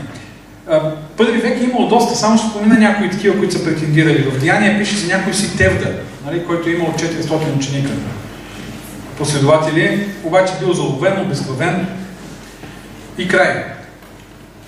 Първи 1.16 1.38
век 1.38 1.60
е 1.60 1.64
имало 1.64 1.88
доста, 1.88 2.16
само 2.16 2.38
ще 2.38 2.48
спомена 2.48 2.78
някои 2.80 3.10
такива, 3.10 3.38
които 3.38 3.54
са 3.54 3.64
претендирали. 3.64 4.22
В 4.22 4.40
Деяния 4.40 4.78
пише 4.78 4.96
за 4.96 5.16
някой 5.16 5.34
си 5.34 5.56
Тевда, 5.56 5.90
нали, 6.26 6.44
който 6.46 6.68
е 6.68 6.72
имал 6.72 6.94
400 6.98 7.56
ученика. 7.56 7.90
Последователи, 9.18 10.08
обаче 10.24 10.52
бил 10.60 10.72
заловен, 10.72 11.20
обезглавен 11.20 11.86
и 13.18 13.28
край. 13.28 13.64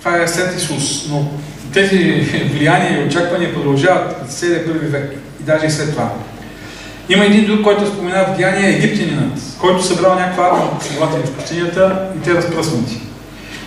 Това 0.07 0.23
е 0.23 0.27
след 0.27 0.57
Исус. 0.57 1.09
Но 1.09 1.27
тези 1.73 1.97
влияния 2.53 3.01
и 3.01 3.07
очаквания 3.07 3.53
продължават 3.53 4.15
през 4.17 4.35
целия 4.35 4.65
първи 4.65 4.87
век 4.87 5.13
и 5.41 5.43
даже 5.43 5.65
и 5.65 5.71
след 5.71 5.91
това. 5.91 6.09
Има 7.09 7.25
един 7.25 7.45
друг, 7.45 7.63
който 7.63 7.87
спомена 7.87 8.25
в 8.25 8.37
Деяния 8.37 8.69
египтянинът, 8.69 9.39
който 9.59 9.83
събрал 9.83 10.15
някаква 10.15 10.45
армия 10.45 10.65
от 10.65 10.79
последователи 10.79 11.21
в 11.21 11.31
пустинята 11.31 12.09
и 12.17 12.23
те 12.23 12.33
разпръснати. 12.33 13.01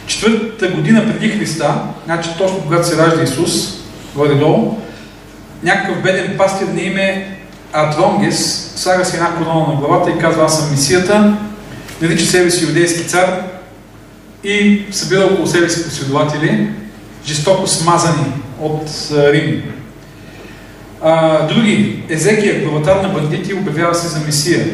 Четвъртата 0.06 0.68
година 0.68 1.06
преди 1.06 1.38
Христа, 1.38 1.75
значи 2.04 2.28
точно 2.38 2.61
когато 2.61 2.87
се 2.87 2.97
ражда 2.97 3.23
Исус, 3.23 3.75
горе-долу, 4.14 4.78
някакъв 5.62 6.02
беден 6.02 6.35
пастир 6.38 6.66
на 6.66 6.80
име 6.80 7.38
Атронгес 7.73 8.73
слага 8.76 9.04
си 9.04 9.16
една 9.16 9.35
корона 9.35 9.66
на 9.68 9.75
главата 9.75 10.11
и 10.11 10.18
казва 10.18 10.44
аз 10.44 10.59
съм 10.59 10.70
мисията, 10.70 11.37
нарича 12.02 12.26
себе 12.26 12.50
си 12.50 12.64
юдейски 12.64 13.09
цар 13.09 13.42
и 14.44 14.82
събира 14.90 15.25
около 15.25 15.47
себе 15.47 15.68
си 15.68 15.85
последователи 15.85 16.68
жестоко 17.26 17.66
смазани 17.66 18.32
от 18.61 18.88
Рим. 19.12 19.62
А, 21.02 21.47
други, 21.47 22.02
Езекия, 22.09 22.61
главатар 22.61 22.97
на 23.02 23.09
бандити, 23.09 23.54
обявява 23.54 23.94
се 23.94 24.09
за 24.09 24.20
Месия. 24.20 24.66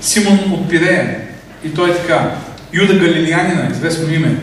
Симон 0.00 0.38
от 0.52 0.68
Пирея, 0.68 1.20
и 1.64 1.74
той 1.74 1.90
е 1.90 1.96
така. 1.96 2.36
Юда 2.72 2.94
Галилиянина, 2.94 3.68
известно 3.72 4.14
име. 4.14 4.36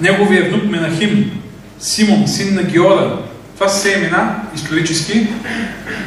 Неговия 0.00 0.48
внук 0.48 0.64
Менахим, 0.64 1.40
Симон, 1.78 2.28
син 2.28 2.54
на 2.54 2.62
Геора. 2.62 3.18
Това 3.54 3.68
са 3.68 3.78
все 3.78 3.98
имена, 3.98 4.36
исторически, 4.54 5.26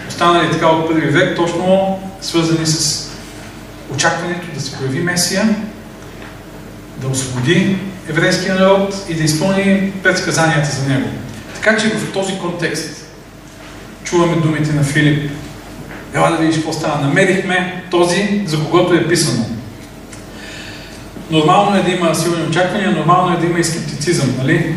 останали 0.09 0.51
така 0.51 0.67
от 0.67 0.87
първи 0.87 1.07
век, 1.07 1.35
точно 1.35 1.99
свързани 2.21 2.65
с 2.65 3.07
очакването 3.93 4.47
да 4.55 4.61
се 4.61 4.77
появи 4.77 4.99
Месия, 4.99 5.55
да 7.01 7.07
освободи 7.07 7.77
еврейския 8.09 8.55
народ 8.55 9.05
и 9.09 9.13
да 9.13 9.23
изпълни 9.23 9.91
предсказанията 10.03 10.69
за 10.71 10.89
него. 10.89 11.07
Така 11.55 11.77
че 11.77 11.89
в 11.89 12.13
този 12.13 12.39
контекст 12.39 13.05
чуваме 14.03 14.35
думите 14.35 14.73
на 14.73 14.83
Филип. 14.83 15.31
Ела 16.13 16.31
да 16.31 16.37
видиш 16.37 16.55
какво 16.55 16.73
става. 16.73 17.01
Намерихме 17.01 17.83
този, 17.91 18.43
за 18.45 18.59
когото 18.59 18.93
е 18.93 19.07
писано. 19.07 19.45
Нормално 21.31 21.77
е 21.77 21.83
да 21.83 21.91
има 21.91 22.15
силни 22.15 22.43
очаквания, 22.43 22.91
нормално 22.91 23.35
е 23.35 23.39
да 23.39 23.45
има 23.45 23.59
и 23.59 23.63
скептицизъм, 23.63 24.35
нали? 24.37 24.75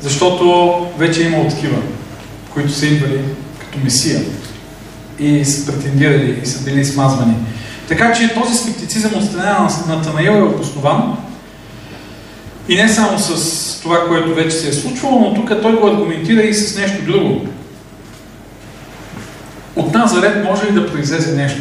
Защото 0.00 0.74
вече 0.98 1.22
имало 1.22 1.48
такива, 1.48 1.76
които 2.50 2.72
са 2.72 2.86
идвали 2.86 3.20
като 3.60 3.78
месия 3.84 4.20
и 5.18 5.44
са 5.44 5.66
претендирали 5.66 6.40
и 6.42 6.46
са 6.46 6.64
били 6.64 6.84
смазвани. 6.84 7.34
Така 7.88 8.12
че 8.12 8.34
този 8.34 8.54
скептицизъм 8.54 9.14
от 9.14 9.24
страна 9.24 9.68
на 9.86 9.96
Натанаил 9.96 10.32
е 10.32 10.42
обоснован. 10.42 11.16
И 12.68 12.76
не 12.76 12.88
само 12.88 13.18
с 13.18 13.80
това, 13.82 14.08
което 14.08 14.34
вече 14.34 14.50
се 14.50 14.68
е 14.68 14.72
случвало, 14.72 15.20
но 15.20 15.34
тук 15.34 15.62
той 15.62 15.76
го 15.76 15.86
аргументира 15.86 16.42
и 16.42 16.54
с 16.54 16.78
нещо 16.78 17.04
друго. 17.04 17.46
От 19.76 19.94
Назарет 19.94 20.44
може 20.44 20.66
ли 20.66 20.72
да 20.72 20.92
произлезе 20.92 21.36
нещо 21.36 21.60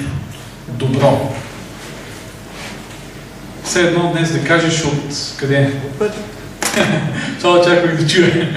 добро? 0.67 1.31
Все 3.63 3.81
едно 3.81 4.11
днес 4.11 4.31
да 4.31 4.43
кажеш 4.43 4.85
от 4.85 5.35
къде? 5.37 5.71
От 5.85 5.99
Петър. 5.99 6.21
Това 7.39 7.59
очаквах 7.59 7.97
да 7.97 8.07
чуя. 8.07 8.49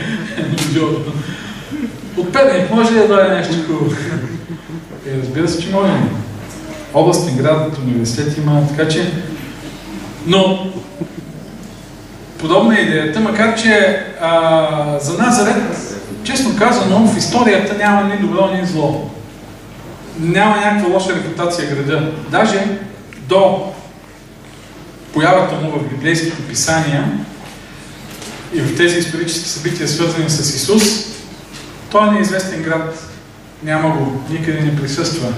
От 2.17 2.33
Петър 2.33 2.69
може 2.71 2.93
ли 2.93 2.99
да 2.99 3.09
дойде 3.09 3.35
нещо 3.35 3.55
хубаво? 3.67 3.95
Е, 5.07 5.19
разбира 5.19 5.49
се, 5.49 5.63
че 5.63 5.71
може. 5.71 5.93
Областен 6.95 7.37
град, 7.37 7.79
университет 7.79 8.39
има, 8.39 8.69
така 8.69 8.89
че... 8.89 9.13
Но 10.27 10.73
подобна 12.41 12.79
е 12.79 12.83
идеята, 12.83 13.21
макар 13.21 13.55
че 13.55 14.05
а, 14.21 14.99
за 15.01 15.19
Назарет, 15.19 15.63
честно 16.25 16.59
казано, 16.59 17.07
в 17.07 17.19
историята 17.19 17.77
няма 17.79 18.03
ни 18.03 18.17
добро, 18.17 18.51
ни 18.55 18.67
зло. 18.67 19.11
Няма 20.21 20.57
някаква 20.57 20.95
лоша 20.95 21.15
репутация 21.15 21.69
града. 21.69 22.13
Даже 22.31 22.79
до 23.29 23.73
появата 25.13 25.55
му 25.55 25.71
в 25.71 25.89
библейските 25.89 26.43
писания 26.43 27.05
и 28.55 28.61
в 28.61 28.77
тези 28.77 28.99
исторически 28.99 29.49
събития, 29.49 29.89
свързани 29.89 30.31
с 30.31 30.55
Исус, 30.55 30.83
той 31.91 32.09
е 32.09 32.11
неизвестен 32.11 32.63
град. 32.63 33.09
Няма 33.63 33.91
го, 33.91 34.23
никъде 34.31 34.61
не 34.61 34.77
присъства. 34.77 35.29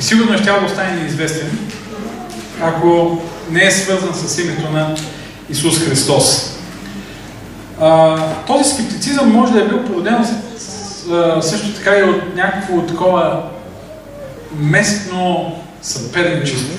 И 0.00 0.02
сигурно 0.02 0.38
ще 0.38 0.44
да 0.44 0.66
остане 0.66 1.02
неизвестен, 1.02 1.58
ако 2.62 3.22
не 3.50 3.64
е 3.64 3.70
свързан 3.70 4.14
с 4.14 4.38
името 4.38 4.70
на 4.70 4.96
Исус 5.50 5.78
Христос. 5.78 6.56
А, 7.80 8.16
този 8.46 8.70
скептицизъм 8.70 9.32
може 9.32 9.52
да 9.52 9.60
е 9.60 9.68
бил 9.68 9.84
породен 9.84 10.26
също 11.40 11.74
така 11.74 11.98
и 11.98 12.02
от 12.02 12.36
някакво 12.36 12.82
такова 12.82 13.42
местно 14.58 15.52
съперничество. 15.82 16.78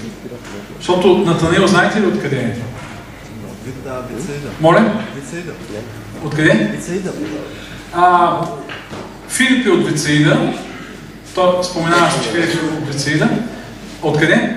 Защото 0.78 1.18
Натанел, 1.18 1.68
знаете 1.68 2.02
ли 2.02 2.06
откъде 2.06 2.36
е? 2.36 2.56
Моля? 4.62 4.94
Откъде? 6.26 6.80
А, 7.94 8.38
Филип 9.30 9.66
е 9.66 9.70
от 9.70 9.88
Вицеида. 9.88 10.54
Той 11.36 11.64
споменава 11.64 12.12
се, 12.12 12.24
че 12.24 12.30
Филип 12.30 12.54
е 12.54 12.78
от 12.78 12.94
Вицеида. 12.94 13.30
Откъде? 14.02 14.56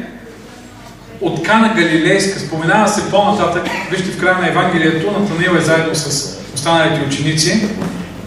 От 1.21 1.43
Кана 1.43 1.75
Галилейска. 1.75 2.41
Споменава 2.41 2.89
се 2.89 3.11
по-нататък. 3.11 3.67
Вижте 3.91 4.11
в 4.11 4.21
края 4.21 4.39
на 4.39 4.49
Евангелието, 4.49 5.11
Натанаил 5.11 5.59
е 5.59 5.61
заедно 5.61 5.95
с 5.95 6.35
останалите 6.55 7.07
ученици 7.07 7.69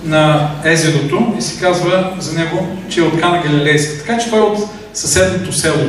на 0.03 0.49
езерото 0.65 1.33
и 1.39 1.41
се 1.41 1.59
казва 1.59 2.13
за 2.19 2.39
него, 2.39 2.77
че 2.89 2.99
е 2.99 3.03
от 3.03 3.21
Кана 3.21 3.41
Галилейска. 3.43 3.97
Така 3.97 4.17
че 4.17 4.29
той 4.29 4.39
е 4.39 4.43
от 4.43 4.59
съседното 4.93 5.53
село. 5.53 5.87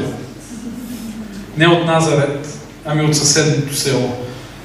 Не 1.56 1.68
от 1.68 1.86
Назарет, 1.86 2.48
ами 2.84 3.04
от 3.04 3.16
съседното 3.16 3.76
село. 3.76 4.16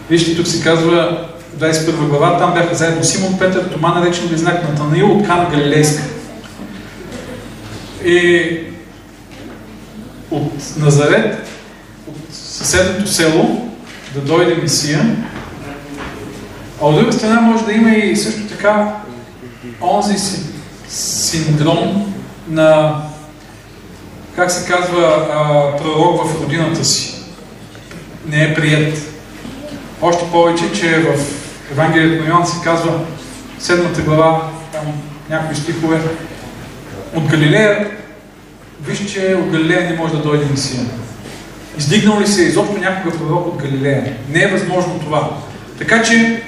Вижте, 0.10 0.36
тук 0.36 0.48
се 0.48 0.63
казва 0.63 1.28
21 1.60 2.08
глава, 2.08 2.38
там 2.38 2.54
бяха 2.54 2.76
заедно 2.76 3.04
Симон 3.04 3.39
Петър, 3.39 3.69
Тома 3.69 4.00
наречен 4.00 4.28
близнак 4.28 4.69
на 4.69 4.76
Танаил 4.76 5.12
от 5.12 5.28
Кана 5.28 5.50
Галилейска. 5.50 6.04
И 8.06 8.58
от 10.32 10.52
Назарет, 10.78 11.48
съседното 12.63 13.12
село, 13.12 13.69
да 14.13 14.21
дойде 14.21 14.62
Месия. 14.62 15.15
А 16.82 16.86
от 16.86 16.95
друга 16.95 17.13
страна 17.13 17.41
може 17.41 17.65
да 17.65 17.73
има 17.73 17.89
и 17.89 18.15
също 18.15 18.47
така 18.47 18.95
онзи 19.82 20.19
си, 20.19 20.39
синдром 20.89 22.13
на, 22.47 22.95
как 24.36 24.52
се 24.52 24.71
казва, 24.71 25.28
пророк 25.82 26.28
в 26.28 26.41
родината 26.41 26.86
си. 26.86 27.15
Не 28.26 28.43
е 28.43 28.54
прият. 28.54 28.97
Още 30.02 30.32
повече, 30.32 30.71
че 30.73 30.99
в 30.99 31.19
Евангелието 31.71 32.23
на 32.23 32.30
Йоан 32.30 32.47
се 32.47 32.63
казва, 32.63 32.99
седмата 33.60 34.02
глава, 34.02 34.49
там 34.71 34.86
някои 35.30 35.56
стихове, 35.56 36.02
от 37.15 37.28
Галилея, 37.28 37.91
виж, 38.82 39.12
че 39.13 39.38
от 39.43 39.52
Галилея 39.52 39.89
не 39.89 39.95
може 39.95 40.13
да 40.13 40.21
дойде 40.21 40.45
Месия. 40.45 40.82
Издигнал 41.78 42.20
ли 42.20 42.28
се 42.28 42.44
изобщо 42.44 42.78
някога 42.78 43.18
пророк 43.18 43.48
от 43.48 43.62
Галилея? 43.62 44.18
Не 44.30 44.44
е 44.44 44.48
възможно 44.48 45.00
това. 45.00 45.30
Така 45.78 46.04
че, 46.04 46.44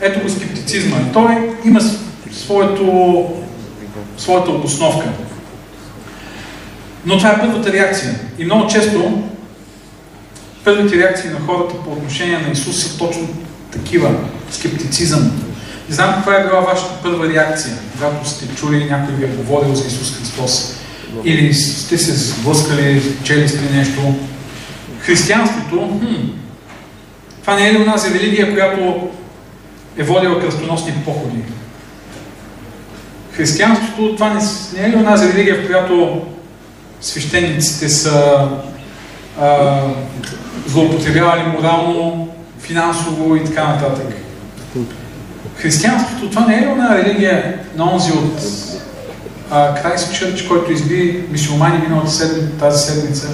ето 0.00 0.20
го 0.20 0.28
скептицизма. 0.28 0.96
Той 1.12 1.50
има 1.64 1.80
своето, 2.32 3.26
своята 4.18 4.50
обосновка. 4.50 5.06
Но 7.06 7.18
това 7.18 7.30
е 7.30 7.40
първата 7.40 7.72
реакция. 7.72 8.14
И 8.38 8.44
много 8.44 8.66
често 8.66 9.22
първите 10.64 10.96
реакции 10.96 11.30
на 11.30 11.40
хората 11.46 11.74
по 11.84 11.92
отношение 11.92 12.38
на 12.38 12.52
Исус 12.52 12.82
са 12.82 12.98
точно 12.98 13.28
такива. 13.72 14.14
Скептицизъм. 14.50 15.32
Не 15.88 15.94
знам 15.94 16.14
каква 16.14 16.36
е 16.36 16.44
била 16.44 16.60
вашата 16.60 17.02
първа 17.02 17.28
реакция, 17.28 17.74
когато 17.92 18.28
сте 18.28 18.54
чули 18.56 18.84
някой 18.84 19.14
ви 19.14 19.24
е 19.24 19.28
говорил 19.28 19.74
за 19.74 19.86
Исус 19.86 20.18
Христос. 20.18 20.74
Или 21.24 21.54
сте 21.54 21.98
се 21.98 22.14
сблъскали, 22.14 23.02
чели 23.22 23.48
сте 23.48 23.76
нещо. 23.76 24.14
Християнството, 25.00 25.98
хм, 26.00 26.30
това 27.40 27.54
не 27.54 27.68
е 27.68 27.72
ли 27.72 27.82
унази 27.82 28.14
религия, 28.14 28.52
която 28.52 29.08
е 29.96 30.02
водила 30.02 30.40
кръстоносни 30.40 30.92
походи? 31.04 31.38
Християнството, 33.32 34.14
това 34.14 34.34
не, 34.34 34.40
не 34.78 34.86
е 34.86 34.90
ли 34.90 34.96
онази 34.96 35.32
религия, 35.32 35.62
в 35.62 35.66
която 35.66 36.22
свещениците 37.00 37.88
са 37.88 38.48
а, 39.40 39.80
злоупотребявали 40.66 41.42
морално, 41.42 42.28
финансово 42.60 43.36
и 43.36 43.44
така 43.44 43.64
нататък. 43.64 44.06
Християнството, 45.56 46.30
това 46.30 46.46
не 46.46 46.54
е 46.54 46.60
ли 46.60 46.64
една 46.64 46.96
религия 46.96 47.58
на 47.76 47.92
онзи 47.92 48.12
от 48.12 48.40
Крайст 49.82 50.14
Чърч, 50.14 50.42
който 50.42 50.72
изби 50.72 51.24
мисиомани 51.30 51.78
миналата 51.78 52.10
седмица, 52.10 52.58
тази 52.58 52.92
седмица, 52.92 53.28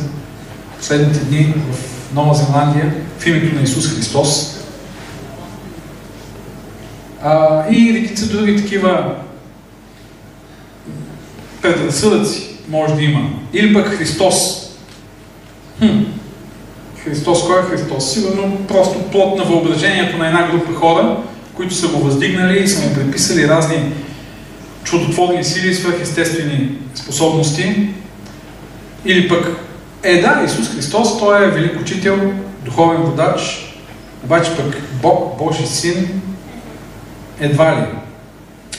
последните 0.87 1.19
дни 1.19 1.55
в 1.71 2.15
Нова 2.15 2.35
Зеландия, 2.35 2.95
в 3.19 3.27
името 3.27 3.55
на 3.55 3.63
Исус 3.63 3.95
Христос. 3.95 4.61
А, 7.23 7.65
и 7.71 7.95
редица 7.95 8.27
други 8.27 8.57
такива 8.57 9.15
предразсъдъци 11.63 12.49
може 12.69 12.95
да 12.95 13.03
има. 13.03 13.31
Или 13.53 13.75
пък 13.75 13.87
Христос. 13.87 14.69
Хм. 15.79 16.03
Христос, 17.05 17.47
кой 17.47 17.61
е 17.61 17.63
Христос? 17.63 18.13
Сигурно 18.13 18.59
просто 18.69 19.03
плод 19.03 19.39
на 19.39 19.45
въображението 19.45 20.17
на 20.17 20.27
една 20.27 20.51
група 20.51 20.75
хора, 20.75 21.17
които 21.55 21.75
са 21.75 21.89
го 21.89 21.99
въздигнали 21.99 22.63
и 22.63 22.69
са 22.69 22.89
му 22.89 22.95
приписали 22.95 23.49
разни 23.49 23.93
чудотворни 24.85 25.45
сили, 25.45 25.75
свърхестествени 25.75 26.71
способности. 26.95 27.89
Или 29.05 29.29
пък, 29.29 29.66
е 30.07 30.21
да, 30.21 30.43
Исус 30.45 30.75
Христос, 30.75 31.19
Той 31.19 31.45
е 31.45 31.51
велик 31.51 31.81
учител, 31.81 32.33
духовен 32.65 33.03
водач, 33.03 33.73
обаче 34.25 34.57
пък 34.57 34.83
Бог, 35.03 35.39
Божи 35.39 35.67
син, 35.67 36.23
едва 37.41 37.77
ли. 37.77 37.85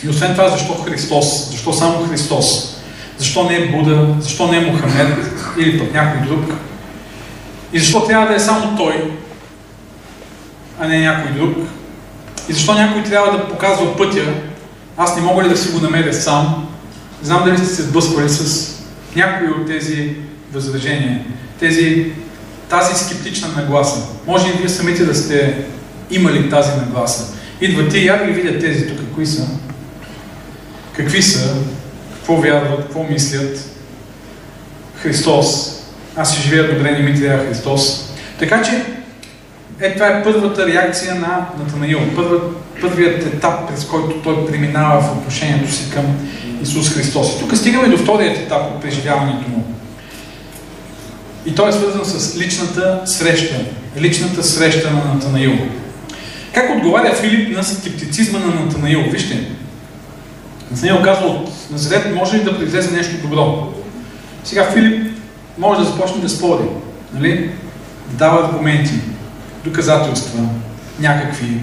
И 0.03 0.09
освен 0.09 0.31
това, 0.31 0.49
защо 0.49 0.73
Христос? 0.73 1.49
Защо 1.51 1.73
само 1.73 2.05
Христос? 2.05 2.77
Защо 3.17 3.43
не 3.43 3.55
е 3.55 3.67
Буда? 3.67 4.15
Защо 4.19 4.47
не 4.47 4.57
е 4.57 4.61
Мухамед? 4.61 5.17
Или 5.57 5.79
пък 5.79 5.93
някой 5.93 6.27
друг? 6.27 6.53
И 7.73 7.79
защо 7.79 7.99
трябва 7.99 8.27
да 8.27 8.35
е 8.35 8.39
само 8.39 8.77
той, 8.77 9.11
а 10.79 10.87
не 10.87 10.99
някой 10.99 11.31
друг? 11.31 11.57
И 12.49 12.53
защо 12.53 12.73
някой 12.73 13.03
трябва 13.03 13.31
да 13.31 13.47
показва 13.47 13.97
пътя? 13.97 14.33
Аз 14.97 15.15
не 15.15 15.21
мога 15.21 15.43
ли 15.43 15.49
да 15.49 15.57
си 15.57 15.71
го 15.71 15.79
намеря 15.79 16.13
сам? 16.13 16.67
Знам 17.21 17.43
дали 17.45 17.57
сте 17.57 17.67
се 17.67 17.81
сблъсквали 17.81 18.29
с 18.29 18.71
някои 19.15 19.47
от 19.47 19.67
тези 19.67 20.15
възражения, 20.53 21.25
тези, 21.59 22.11
тази 22.69 23.05
скептична 23.05 23.47
нагласа. 23.47 24.07
Може 24.27 24.47
и 24.47 24.57
вие 24.57 24.69
самите 24.69 25.05
да 25.05 25.15
сте 25.15 25.65
имали 26.11 26.49
тази 26.49 26.69
нагласа. 26.69 27.33
Идват 27.61 27.93
и 27.93 28.05
я 28.05 28.25
ги 28.25 28.31
видят 28.31 28.61
тези 28.61 28.87
тук, 28.87 28.99
кои 29.15 29.25
са, 29.25 29.47
какви 30.93 31.21
са, 31.21 31.55
какво 32.13 32.35
вярват, 32.35 32.81
какво 32.81 33.03
мислят. 33.03 33.69
Христос. 34.95 35.73
Аз 36.15 36.33
ще 36.33 36.41
живея 36.41 36.75
добре, 36.75 36.91
не 36.91 36.99
ми 36.99 37.21
трябва 37.21 37.45
Христос. 37.45 38.13
Така 38.39 38.61
че, 38.63 38.83
Е, 39.79 39.93
това 39.93 40.07
е 40.07 40.23
първата 40.23 40.67
реакция 40.67 41.15
на 41.15 41.45
Натанаил. 41.59 41.99
Първа, 42.15 42.39
първият 42.81 43.25
етап, 43.25 43.69
през 43.69 43.85
който 43.85 44.21
той 44.21 44.47
преминава 44.47 45.01
в 45.01 45.17
отношението 45.17 45.71
си 45.71 45.91
към 45.93 46.05
Исус 46.61 46.93
Христос. 46.93 47.35
И 47.35 47.39
тук 47.39 47.57
стигаме 47.57 47.87
до 47.87 47.97
вторият 47.97 48.37
етап 48.37 48.61
от 48.75 48.81
преживяването 48.81 49.49
му. 49.49 49.76
И 51.47 51.55
той 51.55 51.69
е 51.69 51.71
свързан 51.71 52.05
с 52.05 52.37
личната 52.37 53.01
среща. 53.05 53.55
Личната 53.97 54.43
среща 54.43 54.91
на 54.91 55.13
Натанаил. 55.13 55.57
Как 56.53 56.75
отговаря 56.75 57.15
Филип 57.15 57.57
на 57.57 57.63
скептицизма 57.63 58.39
на 58.39 58.47
Натанаил? 58.47 59.03
Вижте. 59.11 59.47
Натанаил 60.71 61.03
казва 61.03 61.27
от 61.27 61.49
Назарет 61.71 62.15
може 62.15 62.37
ли 62.37 62.43
да 62.43 62.57
произлезе 62.57 62.91
нещо 62.91 63.21
добро? 63.21 63.73
Сега 64.43 64.71
Филип 64.71 65.17
може 65.57 65.79
да 65.79 65.85
започне 65.85 66.21
да 66.21 66.29
спори. 66.29 66.63
Нали? 67.13 67.51
Дава 68.09 68.47
аргументи, 68.47 68.93
доказателства, 69.63 70.39
някакви. 70.99 71.59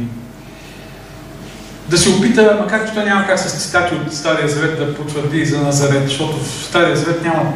Да 1.89 1.99
се 1.99 2.09
опита, 2.09 2.57
макар 2.61 2.87
че 2.87 2.95
той 2.95 3.05
няма 3.05 3.27
как 3.27 3.39
с 3.39 3.63
цитати 3.63 3.95
от 3.95 4.15
Стария 4.15 4.49
Завет 4.49 4.79
да 4.79 4.95
потвърди 4.95 5.45
за 5.45 5.59
Назарет, 5.59 6.09
защото 6.09 6.45
в 6.45 6.65
Стария 6.65 6.97
Завет 6.97 7.25
няма 7.25 7.53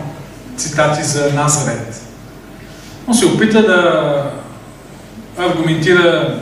цитати 0.56 1.02
за 1.02 1.32
Назарет. 1.34 2.07
Но 3.08 3.14
се 3.14 3.26
опита 3.26 3.62
да 3.62 4.22
аргументира 5.38 6.38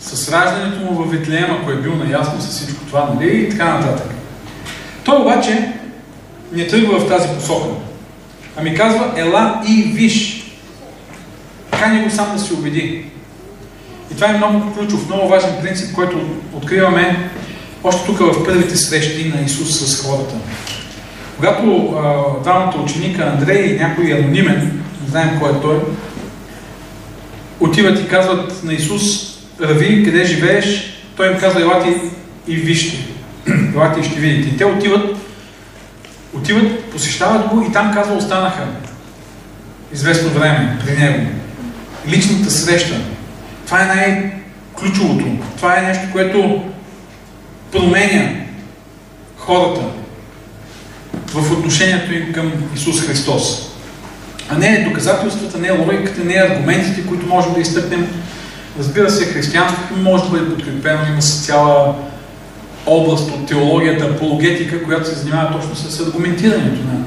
с 0.00 0.32
раждането 0.32 0.84
му 0.84 0.92
в 0.92 1.10
Витлеем, 1.10 1.50
ако 1.50 1.70
е 1.70 1.76
бил 1.76 1.94
наясно 1.94 2.40
с 2.40 2.48
всичко 2.48 2.84
това, 2.86 3.10
нали? 3.14 3.36
И 3.36 3.48
така 3.50 3.64
нататък. 3.64 4.06
Той 5.04 5.20
обаче 5.20 5.72
не 6.52 6.66
тръгва 6.66 7.00
в 7.00 7.08
тази 7.08 7.28
посока. 7.28 7.68
Ами 8.56 8.74
казва, 8.74 9.12
ела 9.16 9.62
и 9.68 9.82
виж. 9.82 10.44
Кани 11.70 12.04
го 12.04 12.10
сам 12.10 12.32
да 12.32 12.38
се 12.38 12.54
убеди. 12.54 13.06
И 14.12 14.14
това 14.14 14.28
е 14.28 14.36
много 14.36 14.74
ключов, 14.74 15.06
много 15.06 15.28
важен 15.28 15.50
принцип, 15.62 15.94
който 15.94 16.20
откриваме 16.52 17.30
още 17.84 18.06
тук 18.06 18.18
в 18.18 18.44
първите 18.44 18.76
срещи 18.76 19.32
на 19.34 19.44
Исус 19.44 19.80
с 19.80 20.06
хората. 20.06 20.34
Когато 21.36 21.62
двамата 22.42 22.74
ученика, 22.84 23.22
Андрей 23.22 23.62
и 23.62 23.78
някой 23.78 24.12
анонимен, 24.12 24.82
знаем 25.14 25.38
кой 25.40 25.50
е 25.50 25.60
той, 25.60 25.80
отиват 27.60 28.00
и 28.00 28.08
казват 28.08 28.64
на 28.64 28.74
Исус, 28.74 29.02
Рави, 29.60 30.04
къде 30.04 30.24
живееш? 30.24 30.94
Той 31.16 31.32
им 31.32 31.38
казва, 31.38 31.60
елате 31.60 32.00
и 32.48 32.56
вижте. 32.56 32.98
елате 33.74 34.00
и 34.00 34.04
ще 34.04 34.20
видите. 34.20 34.48
И 34.48 34.56
те 34.56 34.64
отиват, 34.64 35.16
отиват, 36.32 36.84
посещават 36.84 37.48
го 37.48 37.66
и 37.68 37.72
там 37.72 37.94
казва, 37.94 38.14
останаха 38.14 38.66
известно 39.92 40.30
време 40.30 40.78
при 40.86 40.96
него. 40.98 41.26
Личната 42.08 42.50
среща. 42.50 43.00
Това 43.66 43.82
е 43.82 43.86
най-ключовото. 43.86 45.26
Това 45.56 45.78
е 45.78 45.82
нещо, 45.82 46.04
което 46.12 46.64
променя 47.72 48.30
хората 49.36 49.80
в 51.26 51.52
отношението 51.52 52.14
им 52.14 52.32
към 52.32 52.52
Исус 52.74 53.00
Христос. 53.00 53.73
А 54.48 54.58
не 54.58 54.84
доказателствата, 54.88 55.58
не 55.58 55.70
логиката, 55.70 56.24
не 56.24 56.34
аргументите, 56.34 57.06
които 57.06 57.26
можем 57.26 57.54
да 57.54 57.60
изтъкнем. 57.60 58.08
Разбира 58.78 59.10
се, 59.10 59.24
християнството 59.24 59.96
може 59.96 60.24
да 60.24 60.30
бъде 60.30 60.54
подкрепено, 60.54 61.12
има 61.12 61.22
си 61.22 61.44
цяла 61.44 61.94
област 62.86 63.30
от 63.30 63.46
теологията, 63.46 64.04
апологетика, 64.04 64.84
която 64.84 65.08
се 65.08 65.14
занимава 65.14 65.52
точно 65.52 65.76
с 65.76 66.00
аргументирането 66.00 66.82
на 66.82 67.04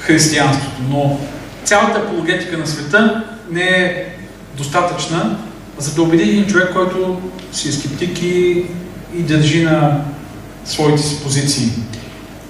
християнството. 0.00 0.82
Но 0.88 1.18
цялата 1.64 1.98
апологетика 1.98 2.58
на 2.58 2.66
света 2.66 3.24
не 3.50 3.62
е 3.62 4.04
достатъчна, 4.56 5.38
за 5.78 5.94
да 5.94 6.02
убеди 6.02 6.22
един 6.22 6.46
човек, 6.46 6.72
който 6.72 7.20
си 7.52 7.68
е 7.68 7.72
скептик 7.72 8.22
и, 8.22 8.64
и 9.16 9.22
държи 9.22 9.64
на 9.64 10.00
своите 10.64 11.02
си 11.02 11.22
позиции. 11.22 11.68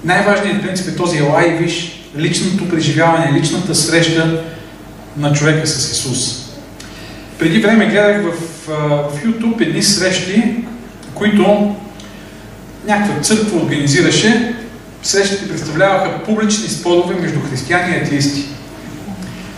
Най-важният 0.03 0.61
принцип 0.61 0.87
е 0.87 0.95
този 0.95 1.17
ела 1.17 1.47
и 1.47 1.63
виж 1.63 2.04
личното 2.17 2.69
преживяване, 2.69 3.39
личната 3.39 3.75
среща 3.75 4.43
на 5.17 5.33
човека 5.33 5.67
с 5.67 5.91
Исус. 5.91 6.45
Преди 7.39 7.59
време 7.59 7.85
гледах 7.85 8.21
в, 8.23 8.31
в 9.11 9.23
YouTube 9.25 9.61
едни 9.61 9.83
срещи, 9.83 10.55
които 11.13 11.75
някаква 12.87 13.21
църква 13.21 13.57
организираше. 13.57 14.55
Срещите 15.03 15.49
представляваха 15.49 16.23
публични 16.23 16.67
спорове 16.67 17.15
между 17.15 17.39
християни 17.49 17.95
и 17.95 17.97
атеисти. 17.97 18.45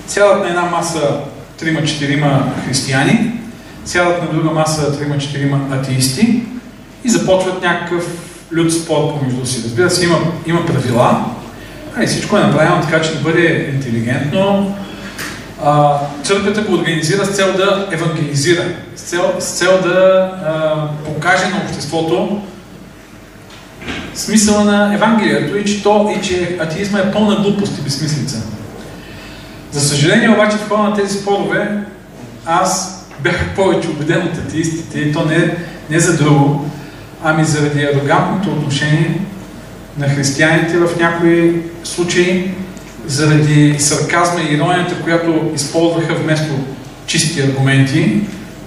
Сядат 0.07 0.43
на 0.43 0.49
една 0.49 0.61
маса 0.61 1.19
3-4 1.61 2.41
християни, 2.65 3.31
сядат 3.85 4.21
на 4.21 4.39
друга 4.39 4.53
маса 4.53 4.99
3-4 4.99 5.81
атеисти 5.81 6.43
и 7.03 7.09
започват 7.09 7.61
някакъв 7.61 8.05
люд 8.51 8.73
спор 8.73 9.19
помежду 9.19 9.45
си. 9.45 9.61
Разбира 9.63 9.89
се, 9.89 10.05
има, 10.05 10.17
има 10.47 10.65
правила, 10.65 11.25
а 11.99 12.03
и 12.03 12.07
всичко 12.07 12.37
е 12.37 12.41
направено 12.41 12.81
така, 12.81 13.01
че 13.01 13.13
да 13.13 13.19
бъде 13.19 13.69
интелигентно. 13.73 14.75
А, 15.63 15.99
църквата 16.23 16.61
го 16.61 16.73
организира 16.73 17.25
с 17.25 17.29
цел 17.29 17.53
да 17.57 17.87
евангелизира, 17.91 18.63
с 18.95 19.01
цел, 19.01 19.33
с 19.39 19.57
цел 19.57 19.79
да 19.83 20.31
а, 20.45 20.87
покаже 21.05 21.45
на 21.47 21.61
обществото 21.65 22.41
смисъла 24.15 24.63
на 24.63 24.93
Евангелието 24.93 25.57
и 25.57 25.65
че, 25.65 25.83
то, 25.83 26.13
и 26.17 26.21
че 26.21 26.57
атеизма 26.61 26.99
е 26.99 27.11
пълна 27.11 27.35
глупост 27.35 27.77
и 27.77 27.81
безсмислица. 27.81 28.43
За 29.71 29.81
съжаление 29.81 30.29
обаче 30.29 30.57
в 30.57 30.69
хода 30.69 30.83
на 30.83 30.95
тези 30.95 31.17
спорове 31.17 31.83
аз 32.45 32.97
бях 33.19 33.55
повече 33.55 33.89
убеден 33.89 34.27
от 34.27 34.37
атеистите 34.37 34.99
и 34.99 35.13
то 35.13 35.25
не, 35.25 35.55
не 35.89 35.99
за 35.99 36.17
друго, 36.17 36.69
ами 37.23 37.45
заради 37.45 37.83
арогантното 37.83 38.49
отношение 38.49 39.21
на 39.97 40.09
християните 40.09 40.77
в 40.77 40.99
някои 40.99 41.61
случаи, 41.83 42.51
заради 43.05 43.75
сарказма 43.79 44.41
и 44.41 44.53
иронията, 44.53 45.01
която 45.03 45.51
използваха 45.55 46.15
вместо 46.15 46.53
чисти 47.05 47.41
аргументи, 47.41 48.21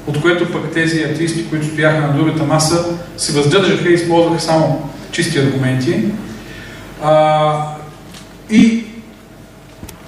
от 0.06 0.20
което 0.22 0.52
пък 0.52 0.72
тези 0.72 1.02
атеисти, 1.02 1.48
които 1.50 1.66
стояха 1.66 2.00
на 2.00 2.12
другата 2.12 2.44
маса, 2.44 2.84
се 3.16 3.32
въздържаха 3.32 3.88
и 3.88 3.94
използваха 3.94 4.40
само 4.40 4.90
чисти 5.12 5.38
аргументи. 5.38 6.04
А, 7.02 7.54
и 8.50 8.84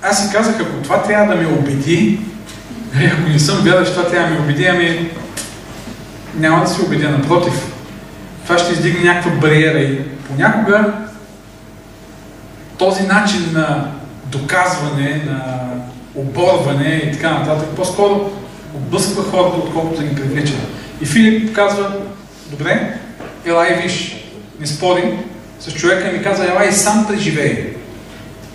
аз 0.03 0.25
си 0.25 0.33
казах, 0.33 0.61
ако 0.61 0.83
това 0.83 1.03
трябва 1.03 1.35
да 1.35 1.43
ме 1.43 1.49
убеди, 1.49 2.19
ако 3.13 3.29
не 3.29 3.39
съм 3.39 3.59
вярвал, 3.59 3.85
че 3.85 3.91
това 3.91 4.09
трябва 4.09 4.29
да 4.29 4.35
ме 4.35 4.41
убеди, 4.41 4.67
ами 4.67 5.11
няма 6.35 6.65
да 6.65 6.71
се 6.71 6.83
убедя, 6.83 7.11
напротив. 7.11 7.73
Това 8.45 8.59
ще 8.59 8.73
издигне 8.73 9.05
някаква 9.05 9.31
бариера 9.31 9.79
и 9.79 9.99
понякога 10.03 10.93
този 12.83 13.03
начин 13.03 13.53
на 13.53 13.89
доказване, 14.27 15.23
на 15.27 15.41
оборване 16.15 17.03
и 17.05 17.13
така 17.13 17.31
нататък, 17.31 17.69
по-скоро 17.77 18.31
отблъсква 18.75 19.23
хората, 19.23 19.57
отколкото 19.57 20.01
да 20.01 20.07
ги 20.07 20.15
привлича. 20.15 20.55
И 21.01 21.07
Филип 21.07 21.55
казва, 21.55 21.93
добре, 22.51 22.99
ела 23.45 23.67
и 23.69 23.83
виж, 23.83 24.17
не 24.61 24.67
спорим 24.67 25.19
с 25.61 25.73
човека 25.73 26.11
и 26.11 26.19
ми 26.19 26.25
казва, 26.25 26.49
ела 26.49 26.67
и 26.67 26.73
сам 26.73 27.07
преживее 27.09 27.67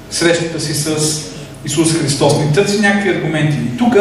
срещата 0.10 0.60
си 0.60 0.74
с 0.74 1.22
Исус 1.66 1.94
Христос. 1.94 2.40
Не 2.40 2.52
търси 2.52 2.80
някакви 2.80 3.10
аргументи. 3.10 3.58
И 3.58 3.78
тук, 3.78 3.96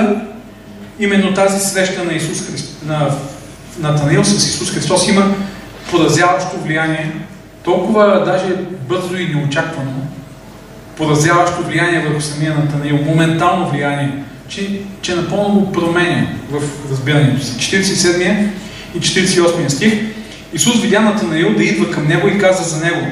именно 0.99 1.35
тази 1.35 1.69
среща 1.69 2.05
на 2.05 2.13
Исус 2.13 2.47
Христ, 2.47 2.83
на 2.87 3.11
Натанаил 3.79 4.25
с 4.25 4.49
Исус 4.49 4.71
Христос 4.71 5.09
има 5.09 5.35
поразяващо 5.91 6.57
влияние, 6.57 7.13
толкова 7.65 8.23
даже 8.25 8.57
бързо 8.89 9.17
и 9.17 9.35
неочаквано, 9.35 9.93
поразяващо 10.97 11.63
влияние 11.63 12.01
върху 12.01 12.21
самия 12.21 12.55
Натанаил, 12.55 12.97
моментално 12.97 13.71
влияние, 13.71 14.13
че, 14.49 14.81
че 15.03 15.15
напълно 15.15 15.61
го 15.61 15.73
променя 15.73 16.27
в 16.51 16.63
разбирането 16.91 17.45
си. 17.45 17.53
47 17.53 18.47
и 18.95 19.01
48 19.01 19.69
стих. 19.69 19.93
Исус 20.53 20.83
видя 20.83 21.01
Натанаил 21.01 21.55
да 21.55 21.65
идва 21.65 21.91
към 21.91 22.09
него 22.09 22.29
и 22.29 22.39
каза 22.39 22.63
за 22.65 22.85
него, 22.85 23.07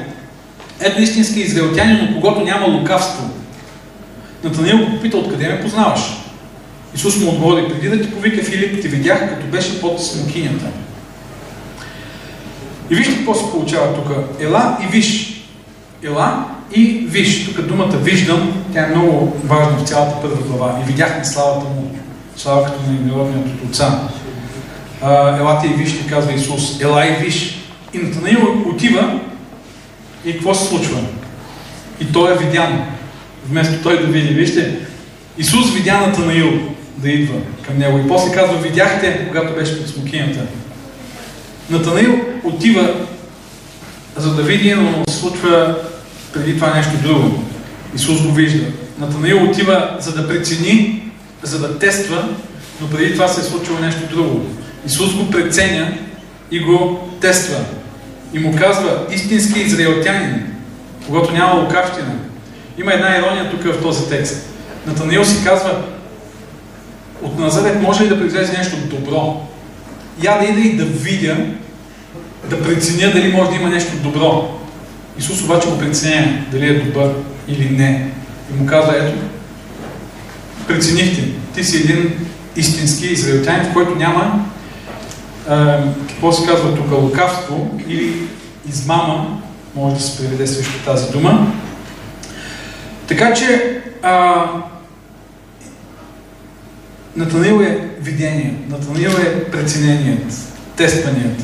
ето 0.79 1.01
истински 1.01 1.39
израелтянин, 1.39 2.07
но 2.11 2.21
когато 2.21 2.41
няма 2.41 2.67
лукавство. 2.67 3.29
Натанаил 4.43 4.77
го 4.77 4.91
попита, 4.91 5.17
откъде 5.17 5.49
ме 5.49 5.61
познаваш? 5.61 6.01
Исус 6.95 7.19
му 7.19 7.29
отговори, 7.29 7.67
преди 7.69 7.89
да 7.89 8.01
ти 8.01 8.11
повика 8.11 8.43
Филип, 8.43 8.81
ти 8.81 8.87
видях, 8.87 9.29
като 9.29 9.47
беше 9.47 9.81
под 9.81 10.03
смокинята. 10.03 10.65
И 12.89 12.95
вижте 12.95 13.15
какво 13.15 13.33
се 13.35 13.51
получава 13.51 13.95
тук. 13.95 14.11
Ела 14.39 14.77
и 14.83 14.91
виж. 14.91 15.41
Ела 16.03 16.54
и 16.73 17.05
виж. 17.07 17.45
Тук 17.45 17.61
думата 17.61 17.97
виждам, 17.97 18.63
тя 18.73 18.85
е 18.85 18.89
много 18.89 19.37
важна 19.43 19.77
в 19.77 19.87
цялата 19.87 20.21
първа 20.21 20.41
глава. 20.41 20.79
И 20.81 20.85
видяхме 20.85 21.25
славата 21.25 21.65
му, 21.65 21.95
слава 22.35 22.63
като 22.65 22.79
на 22.81 23.11
народният 23.11 23.47
от 23.47 23.69
отца. 23.69 23.99
Елате 25.39 25.67
и 25.67 25.73
вижте, 25.73 26.09
казва 26.09 26.33
Исус. 26.33 26.81
Ела 26.81 27.05
и 27.07 27.23
виж. 27.23 27.59
И 27.93 27.97
Натанаил 27.97 28.63
отива 28.65 29.19
и 30.25 30.33
какво 30.33 30.53
се 30.53 30.67
случва? 30.67 30.97
И 31.99 32.05
той 32.05 32.33
е 32.33 32.37
видян. 32.37 32.85
Вместо 33.49 33.83
той 33.83 34.01
да 34.01 34.07
види. 34.07 34.33
Вижте, 34.33 34.79
Исус 35.37 35.73
видя 35.73 36.01
Натанаил. 36.07 36.51
да 36.97 37.09
идва 37.09 37.35
към 37.67 37.77
него. 37.77 37.97
И 37.97 38.07
после 38.07 38.33
казва, 38.33 38.57
видяхте, 38.57 39.27
когато 39.27 39.53
беше 39.53 39.77
под 39.77 39.87
смокинята. 39.87 40.39
Натанаил 41.69 42.21
отива 42.43 42.93
за 44.15 44.35
да 44.35 44.43
види, 44.43 44.73
но 44.73 45.03
случва 45.07 45.77
преди 46.35 46.55
това 46.55 46.73
нещо 46.73 46.97
друго. 47.03 47.43
Исус 47.95 48.21
го 48.21 48.31
вижда. 48.31 48.65
Натанаил 48.99 49.43
отива 49.43 49.97
за 49.99 50.15
да 50.15 50.27
прецени, 50.27 51.03
за 51.43 51.59
да 51.59 51.79
тества, 51.79 52.27
но 52.81 52.89
преди 52.89 53.13
това 53.13 53.27
се 53.27 53.41
е 53.41 53.43
случило 53.43 53.79
нещо 53.79 54.15
друго. 54.15 54.45
Исус 54.85 55.13
го 55.13 55.31
преценя 55.31 55.97
и 56.51 56.59
го 56.59 57.09
тества. 57.21 57.57
И 58.33 58.39
му 58.39 58.55
казва, 58.57 59.05
истински 59.11 59.59
израелтянин, 59.59 60.43
когато 61.07 61.33
няма 61.33 61.61
лукавщина. 61.61 62.13
Има 62.77 62.93
една 62.93 63.17
ирония 63.17 63.51
тук 63.51 63.63
в 63.63 63.81
този 63.81 64.09
текст. 64.09 64.49
Натанаил 64.87 65.25
си 65.25 65.43
казва, 65.43 65.81
от 67.21 67.39
Назарет 67.39 67.81
може 67.81 68.03
ли 68.03 68.07
да 68.07 68.19
произлезе 68.19 68.57
нещо 68.57 68.75
добро? 68.77 69.47
Я 70.23 70.37
да 70.37 70.45
ида 70.45 70.59
и 70.59 70.75
да 70.75 70.85
видя, 70.85 71.37
да 72.49 72.63
преценя 72.63 73.13
дали 73.13 73.33
може 73.33 73.49
да 73.49 73.55
има 73.55 73.69
нещо 73.69 73.97
добро. 73.97 74.59
Исус 75.19 75.43
обаче 75.43 75.69
го 75.69 75.79
преценя 75.79 76.45
дали 76.51 76.67
е 76.67 76.79
добър 76.79 77.13
или 77.47 77.69
не. 77.69 78.11
И 78.51 78.59
му 78.59 78.65
казва, 78.65 78.95
ето, 78.97 79.17
преценихте, 80.67 81.29
ти 81.55 81.63
си 81.63 81.77
един 81.77 82.27
истински 82.55 83.05
израелтянин, 83.05 83.65
в 83.65 83.73
който 83.73 83.95
няма, 83.95 84.45
е, 85.49 85.55
какво 86.09 86.31
се 86.31 86.47
казва 86.47 86.75
тук, 86.75 86.91
лукавство 86.91 87.79
или 87.87 88.27
измама, 88.69 89.41
може 89.75 89.95
да 89.95 90.01
се 90.01 90.17
преведе 90.17 90.47
срещу 90.47 90.79
тази 90.85 91.11
дума. 91.11 91.51
Така 93.07 93.33
че, 93.33 93.79
а, 94.03 94.45
Натанаил 97.15 97.61
е 97.61 97.89
видение, 98.01 98.55
Натанаил 98.69 99.09
е 99.09 99.43
прецененият, 99.43 100.33
тестваният. 100.75 101.41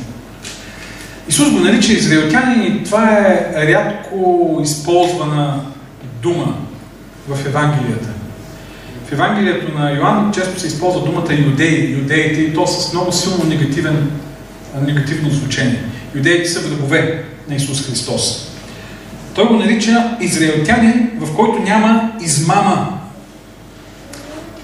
Исус 1.29 1.51
го 1.51 1.59
нарича 1.59 1.93
израелтянин 1.93 2.63
и 2.63 2.83
това 2.83 3.11
е 3.11 3.53
рядко 3.55 4.59
използвана 4.63 5.61
дума 6.21 6.55
в 7.27 7.45
Евангелията. 7.45 8.09
В 9.07 9.11
Евангелието 9.11 9.79
на 9.79 9.91
Йоанн 9.91 10.31
често 10.33 10.59
се 10.59 10.67
използва 10.67 11.05
думата 11.05 11.33
юдеи, 11.33 11.93
юдеите 11.93 12.41
и 12.41 12.53
то 12.53 12.67
с 12.67 12.93
много 12.93 13.11
силно 13.11 13.43
негативен, 13.43 14.11
негативно 14.81 15.29
звучение. 15.29 15.83
Юдеите 16.15 16.49
са 16.49 16.59
врагове 16.59 17.23
на 17.49 17.55
Исус 17.55 17.87
Христос. 17.87 18.47
Той 19.35 19.45
го 19.45 19.53
нарича 19.53 20.17
израелтянин, 20.21 21.09
в 21.19 21.35
който 21.35 21.59
няма 21.59 22.11
измама. 22.21 22.99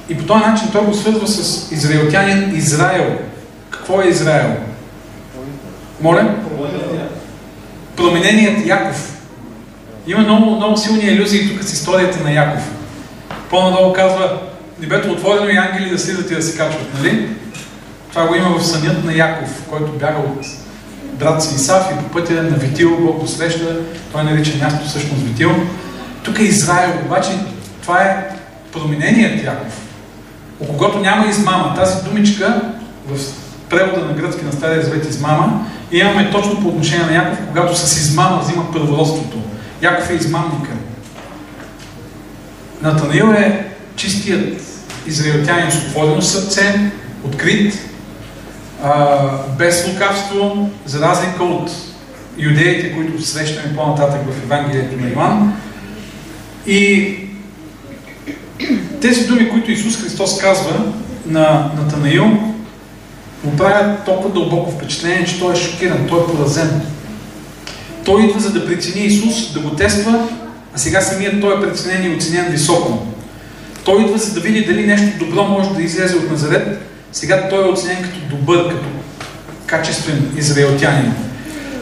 И 0.09 0.17
по 0.17 0.23
този 0.23 0.43
начин 0.43 0.67
той 0.71 0.85
го 0.85 0.93
свързва 0.93 1.27
с 1.27 1.71
израелтянин 1.71 2.55
Израел. 2.55 3.17
Какво 3.69 4.01
е 4.01 4.07
Израел? 4.07 4.55
Моля? 6.01 6.35
Промененият 7.95 8.65
Яков. 8.65 9.13
Има 10.07 10.19
много, 10.19 10.55
много 10.55 10.77
силни 10.77 11.03
иллюзии 11.03 11.49
тук 11.49 11.63
с 11.63 11.73
историята 11.73 12.23
на 12.23 12.31
Яков. 12.31 12.71
По-надолу 13.49 13.93
казва, 13.93 14.39
небето 14.79 15.11
отворено 15.11 15.49
и 15.49 15.57
ангели 15.57 15.89
да 15.89 15.99
слизат 15.99 16.31
и 16.31 16.35
да 16.35 16.41
се 16.41 16.57
качват, 16.57 16.93
нали? 16.93 17.29
Това 18.09 18.27
го 18.27 18.35
има 18.35 18.59
в 18.59 18.65
сънят 18.65 19.03
на 19.05 19.13
Яков, 19.13 19.63
който 19.69 19.91
бяга 19.91 20.19
от 20.19 20.45
брат 21.13 21.43
си 21.43 21.55
Исав 21.55 21.91
и 21.91 21.97
по 21.97 22.03
пътя 22.03 22.33
на 22.33 22.57
Витил 22.57 22.97
Бог 22.99 23.19
го 23.19 23.27
среща. 23.27 23.75
Той 24.11 24.23
нарича 24.23 24.57
място 24.57 24.87
всъщност 24.87 25.23
Витил. 25.23 25.51
Тук 26.23 26.39
е 26.39 26.43
Израел, 26.43 26.91
обаче 27.05 27.29
това 27.81 28.01
е 28.01 28.29
промененият 28.71 29.43
Яков. 29.43 29.81
У 30.59 30.67
когото 30.67 30.99
няма 30.99 31.27
измама. 31.27 31.75
Тази 31.75 32.03
думичка 32.03 32.61
в 33.07 33.19
превода 33.69 34.05
на 34.05 34.13
гръцки 34.13 34.45
на 34.45 34.51
Стария 34.51 34.81
Завет 34.81 35.09
измама 35.09 35.65
имаме 35.91 36.31
точно 36.31 36.61
по 36.61 36.67
отношение 36.67 37.05
на 37.05 37.15
Яков, 37.15 37.39
когато 37.47 37.77
с 37.77 37.97
измама 37.97 38.41
взима 38.43 38.71
първородството. 38.71 39.37
Яков 39.81 40.09
е 40.09 40.13
измамника. 40.13 40.71
Натанаил 42.81 43.31
е 43.31 43.67
чистият 43.95 44.61
израелтянин 45.07 45.71
с 45.71 45.87
отворено 45.87 46.21
сърце, 46.21 46.91
открит, 47.23 47.89
без 49.57 49.87
лукавство, 49.87 50.69
за 50.85 51.01
разлика 51.01 51.43
от 51.43 51.71
юдеите, 52.37 52.93
които 52.95 53.21
срещаме 53.21 53.75
по-нататък 53.75 54.21
в 54.31 54.43
Евангелието 54.43 54.97
на 54.97 55.09
Йоан. 55.09 55.53
И 56.67 57.13
тези 59.01 59.27
думи, 59.27 59.49
които 59.49 59.71
Исус 59.71 60.01
Христос 60.01 60.41
казва 60.41 60.93
на 61.25 61.71
Натанаил, 61.77 62.37
му 63.47 63.57
правят 63.57 64.05
толкова 64.05 64.33
дълбоко 64.33 64.71
впечатление, 64.71 65.25
че 65.25 65.39
той 65.39 65.53
е 65.53 65.55
шокиран, 65.55 66.07
той 66.07 66.19
е 66.19 66.25
поразен. 66.25 66.81
Той 68.05 68.23
идва 68.23 68.39
за 68.39 68.53
да 68.53 68.65
прецени 68.67 69.05
Исус, 69.05 69.53
да 69.53 69.59
го 69.59 69.69
тества, 69.69 70.27
а 70.75 70.77
сега 70.77 71.01
самият 71.01 71.41
той 71.41 71.57
е 71.57 71.61
преценен 71.61 72.11
и 72.11 72.15
оценен 72.15 72.51
високо. 72.51 73.07
Той 73.83 74.03
идва 74.03 74.17
за 74.17 74.33
да 74.33 74.39
види 74.39 74.65
дали 74.65 74.85
нещо 74.85 75.25
добро 75.25 75.43
може 75.43 75.69
да 75.69 75.81
излезе 75.81 76.15
от 76.15 76.31
Назарет, 76.31 76.81
сега 77.11 77.49
той 77.49 77.67
е 77.67 77.71
оценен 77.71 78.03
като 78.03 78.35
добър, 78.35 78.69
като 78.69 78.87
качествен 79.65 80.31
израелтянин. 80.37 81.13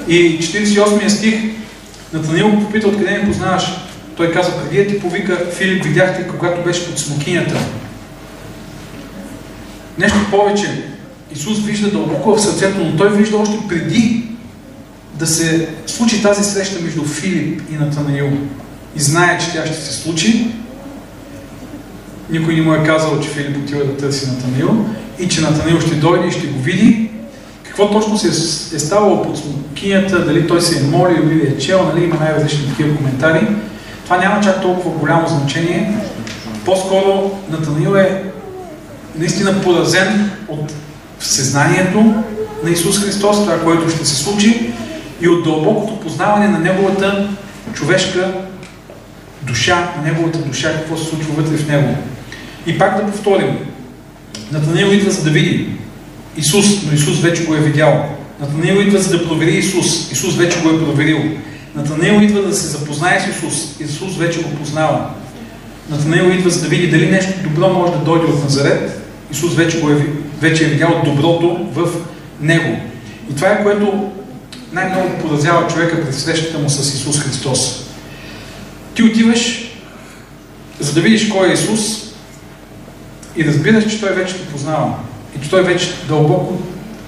И 0.08 0.40
48 0.40 1.08
стих 1.08 1.36
Натанил 2.14 2.52
го 2.52 2.66
попита 2.66 2.88
откъде 2.88 3.12
не 3.12 3.26
познаваш. 3.26 3.64
Той 4.18 4.32
каза, 4.32 4.52
преди 4.62 4.88
ти 4.88 5.00
повика, 5.00 5.46
Филип 5.58 5.84
видяхте, 5.84 6.28
когато 6.28 6.64
беше 6.64 6.86
под 6.86 7.00
смокинята. 7.00 7.56
Нещо 9.98 10.18
повече. 10.32 10.95
Исус 11.36 11.60
вижда 11.60 11.92
дълбоко 11.92 12.36
в 12.36 12.42
сърцето, 12.42 12.86
но 12.86 12.98
той 12.98 13.10
вижда 13.10 13.38
още 13.38 13.58
преди 13.70 14.24
да 15.14 15.28
се 15.28 15.70
случи 15.86 16.22
тази 16.22 16.44
среща 16.44 16.82
между 16.84 17.04
Филип 17.04 17.62
и 17.72 17.74
Натанаил. 17.74 18.30
И 18.96 19.00
знае, 19.00 19.40
че 19.40 19.54
тя 19.54 19.66
ще 19.66 19.76
се 19.76 19.94
случи. 19.94 20.48
Никой 22.30 22.56
не 22.56 22.62
му 22.62 22.74
е 22.74 22.84
казал, 22.84 23.20
че 23.20 23.30
Филип 23.30 23.58
отива 23.58 23.86
да 23.86 23.98
търси 23.98 24.28
Натанаил 24.28 24.86
и 25.20 25.30
че 25.30 25.42
Натанаил 25.42 25.80
ще 25.80 25.96
дойде 25.96 26.28
и 26.28 26.32
ще 26.32 26.48
го 26.48 26.62
види. 26.62 27.10
Какво 27.64 27.92
точно 27.92 28.18
се 28.18 28.28
е 28.76 28.80
ставало 28.80 29.24
под 29.24 29.38
смокинята, 29.38 30.26
дали 30.26 30.48
той 30.48 30.62
се 30.62 30.80
е 30.80 30.88
молил 30.88 31.32
или 31.32 31.48
е 31.48 31.58
чел, 31.58 31.92
нали, 31.94 32.04
има 32.04 32.16
най-различни 32.16 32.70
такива 32.70 32.98
коментари. 32.98 33.48
Това 34.04 34.18
няма 34.18 34.44
чак 34.44 34.62
толкова 34.62 35.00
голямо 35.00 35.28
значение. 35.28 35.98
По-скоро 36.66 37.32
Натанаил 37.50 37.96
е 37.96 38.24
наистина 39.18 39.62
поразен 39.62 40.32
от 40.48 40.74
съзнанието 41.20 42.24
на 42.64 42.70
Исус 42.72 43.04
Христос, 43.04 43.38
това, 43.38 43.60
което 43.60 43.90
ще 43.90 44.06
се 44.06 44.16
случи, 44.16 44.72
и 45.22 45.28
от 45.28 45.44
дълбокото 45.44 46.00
познаване 46.00 46.48
на 46.48 46.60
Неговата 46.60 47.30
човешка 47.74 48.34
душа, 49.42 49.94
на 49.98 50.04
Неговата 50.04 50.38
душа, 50.38 50.74
какво 50.74 50.98
се 50.98 51.06
случва 51.06 51.34
вътре 51.34 51.58
в 51.58 51.68
Него. 51.68 51.98
И 52.66 52.78
пак 52.78 53.06
да 53.06 53.12
повторим. 53.12 53.58
Натанаил 54.52 54.88
идва 54.88 55.12
за 55.12 55.24
да 55.24 55.30
види 55.30 55.70
Исус, 56.38 56.66
но 56.86 56.94
Исус 56.94 57.22
вече 57.22 57.46
го 57.46 57.56
е 57.56 57.60
видял. 57.60 58.06
Натанаил 58.40 58.82
идва 58.82 59.00
за 59.00 59.18
да 59.18 59.28
провери 59.28 59.58
Исус. 59.58 60.12
Исус 60.12 60.36
вече 60.36 60.62
го 60.62 60.70
е 60.70 60.86
проверил. 60.86 61.20
Натанаил 61.76 62.22
идва 62.22 62.42
да 62.42 62.56
се 62.56 62.68
запознае 62.68 63.20
с 63.20 63.38
Исус. 63.38 63.80
Исус 63.80 64.18
вече 64.18 64.44
го 64.44 64.50
познава. 64.50 65.10
Натанаил 65.90 66.30
идва 66.30 66.50
за 66.50 66.62
да 66.62 66.68
види 66.68 66.88
дали 66.88 67.12
нещо 67.12 67.34
добро 67.44 67.70
може 67.70 67.92
да 67.92 67.98
дойде 67.98 68.26
от 68.26 68.44
Назарет. 68.44 69.02
Исус 69.32 69.56
вече, 69.56 69.82
го 69.82 69.90
е, 69.90 70.06
вече 70.42 70.66
е 70.66 70.68
видял 70.68 71.02
доброто 71.06 71.70
в 71.74 71.90
него. 72.42 72.78
И 73.32 73.36
това 73.36 73.48
е 73.48 73.64
което 73.64 74.12
най-много 74.74 75.10
поразява 75.22 75.68
човека 75.68 76.06
пред 76.06 76.16
срещата 76.16 76.60
му 76.60 76.70
с 76.70 76.94
Исус 76.94 77.20
Христос. 77.20 77.86
Ти 78.96 79.04
отиваш, 79.04 79.72
за 80.80 80.94
да 80.94 81.02
видиш 81.02 81.30
кой 81.30 81.50
е 81.50 81.54
Исус 81.54 82.06
и 83.38 83.46
разбираш, 83.46 83.92
че 83.92 84.00
Той 84.00 84.14
вече 84.14 84.34
те 84.34 84.48
познава. 84.48 84.94
И 85.38 85.44
че 85.44 85.50
Той 85.50 85.64
вече 85.64 85.94
дълбоко 86.08 86.58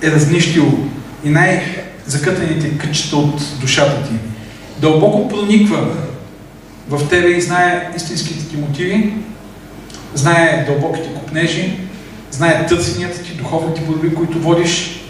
е 0.01 0.11
разнищил 0.11 0.77
и 1.23 1.29
най-закътаните 1.29 2.77
кътчета 2.77 3.17
от 3.17 3.59
душата 3.61 4.03
ти. 4.07 4.13
Дълбоко 4.79 5.29
прониква 5.29 5.87
в 6.89 7.09
тебе 7.09 7.27
и 7.27 7.41
знае 7.41 7.91
истинските 7.95 8.47
ти 8.49 8.57
мотиви, 8.57 9.13
знае 10.13 10.65
дълбоките 10.67 11.09
купнежи, 11.13 11.73
знае 12.31 12.65
търсенията 12.65 13.23
ти, 13.23 13.33
духовните 13.33 13.81
борби, 13.81 14.15
които 14.15 14.39
водиш. 14.39 15.01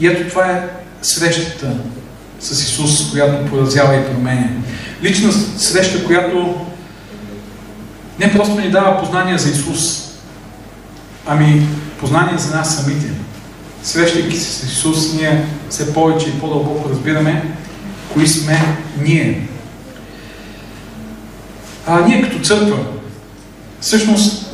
И 0.00 0.06
ето 0.06 0.28
това 0.28 0.46
е 0.46 0.68
срещата 1.02 1.76
с 2.40 2.62
Исус, 2.62 3.10
която 3.10 3.50
поразява 3.50 3.96
и 3.96 4.04
променя. 4.04 4.48
Лична 5.02 5.32
среща, 5.58 6.04
която 6.04 6.54
не 8.18 8.32
просто 8.32 8.60
ни 8.60 8.70
дава 8.70 9.00
познание 9.00 9.38
за 9.38 9.50
Исус, 9.50 10.10
ами 11.26 11.68
познание 12.00 12.38
за 12.38 12.56
нас 12.56 12.76
самите. 12.76 13.06
Срещайки 13.82 14.36
се 14.36 14.52
с 14.52 14.72
Исус, 14.72 15.14
ние 15.14 15.46
все 15.70 15.94
повече 15.94 16.28
и 16.28 16.40
по-дълбоко 16.40 16.88
разбираме 16.88 17.54
кои 18.12 18.28
сме 18.28 18.76
ние. 19.00 19.48
А 21.86 22.00
ние 22.00 22.22
като 22.22 22.40
църква, 22.40 22.78
всъщност 23.80 24.47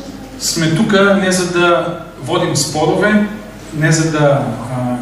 сме 0.45 0.75
тук 0.75 0.93
не 1.21 1.31
за 1.31 1.51
да 1.51 1.99
водим 2.21 2.55
спорове, 2.55 3.27
не 3.73 3.91
за 3.91 4.11
да 4.11 4.45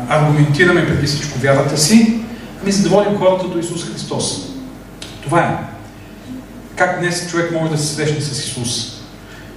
а, 0.10 0.16
аргументираме 0.18 0.88
преди 0.88 1.08
всичко 1.08 1.40
вярата 1.40 1.78
си, 1.78 2.20
ами 2.62 2.72
за 2.72 2.84
да 2.84 2.90
водим 2.90 3.18
хората 3.18 3.48
до 3.48 3.60
Исус 3.60 3.86
Христос. 3.86 4.50
Това 5.24 5.40
е. 5.40 5.58
Как 6.76 7.00
днес 7.00 7.30
човек 7.30 7.52
може 7.52 7.72
да 7.72 7.78
се 7.78 7.96
срещне 7.96 8.22
с 8.22 8.40
Исус? 8.40 9.02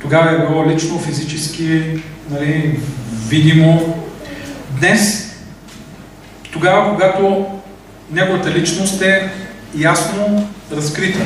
Тогава 0.00 0.30
е 0.30 0.38
било 0.38 0.66
лично, 0.70 0.98
физически, 0.98 1.82
нали, 2.30 2.80
видимо. 3.28 4.02
Днес, 4.80 5.30
тогава, 6.52 6.92
когато 6.92 7.46
неговата 8.12 8.50
личност 8.50 9.02
е 9.02 9.30
ясно 9.78 10.48
разкрита, 10.72 11.20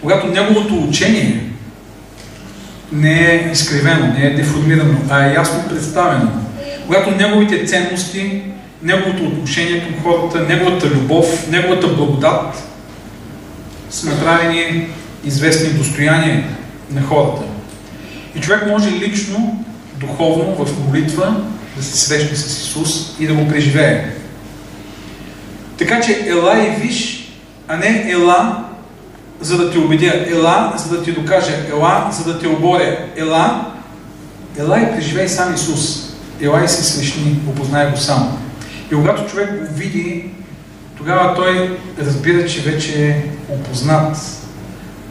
когато 0.00 0.26
неговото 0.26 0.74
учение 0.74 1.53
не 2.92 3.32
е 3.32 3.50
изкривено, 3.52 4.14
не 4.18 4.26
е 4.26 4.34
деформирано, 4.34 4.98
а 5.10 5.26
е 5.26 5.34
ясно 5.34 5.68
представено, 5.68 6.30
когато 6.86 7.10
неговите 7.10 7.66
ценности, 7.66 8.42
неговото 8.82 9.24
отношение 9.24 9.84
към 9.84 10.02
хората, 10.02 10.40
неговата 10.40 10.86
любов, 10.86 11.50
неговата 11.50 11.88
благодат 11.88 12.62
са 13.90 14.10
направени 14.10 14.86
известни 15.24 15.68
достояния 15.68 16.44
на 16.90 17.02
хората. 17.02 17.42
И 18.34 18.40
човек 18.40 18.66
може 18.68 18.90
лично, 18.90 19.64
духовно, 19.96 20.64
в 20.64 20.86
молитва 20.86 21.44
да 21.76 21.82
се 21.82 21.98
срещне 21.98 22.36
с 22.36 22.58
Исус 22.58 23.16
и 23.20 23.26
да 23.26 23.34
го 23.34 23.48
преживее. 23.48 24.04
Така 25.78 26.00
че 26.00 26.24
ела 26.26 26.66
и 26.66 26.80
виж, 26.80 27.28
а 27.68 27.76
не 27.76 28.10
ела, 28.10 28.64
за 29.44 29.56
да 29.56 29.70
те 29.70 29.78
убедя, 29.78 30.24
ела, 30.30 30.74
за 30.76 30.96
да 30.96 31.02
ти 31.02 31.12
докажа, 31.12 31.52
ела, 31.70 32.10
за 32.12 32.32
да 32.32 32.38
те 32.38 32.48
оборя, 32.48 32.98
ела, 33.16 33.72
ела 34.58 34.80
и 34.80 34.96
преживей 34.96 35.28
сам 35.28 35.54
Исус. 35.54 36.10
Ела 36.40 36.64
и 36.64 36.68
се 36.68 36.84
срещни, 36.84 37.40
опознай 37.48 37.90
го 37.90 37.96
сам. 37.96 38.38
И 38.92 38.94
когато 38.94 39.30
човек 39.30 39.60
го 39.60 39.74
види, 39.74 40.30
тогава 40.96 41.34
той 41.34 41.78
разбира, 41.98 42.46
че 42.46 42.60
вече 42.60 43.08
е 43.08 43.24
опознат 43.48 44.16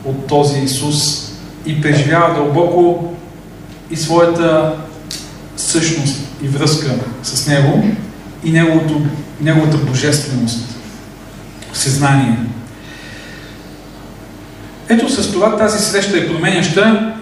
от 0.05 0.27
този 0.27 0.59
Исус 0.59 1.29
и 1.65 1.81
преживява 1.81 2.35
дълбоко 2.35 3.13
и 3.91 3.95
своята 3.95 4.75
същност 5.57 6.17
и 6.43 6.47
връзка 6.47 6.95
с 7.23 7.47
Него 7.47 7.83
и 8.43 8.51
неговото, 8.51 9.01
неговата 9.41 9.77
божественост, 9.77 10.75
съзнание. 11.73 12.37
Ето 14.89 15.09
с 15.09 15.31
това 15.31 15.57
тази 15.57 15.85
среща 15.85 16.17
е 16.17 16.27
променяща 16.27 17.13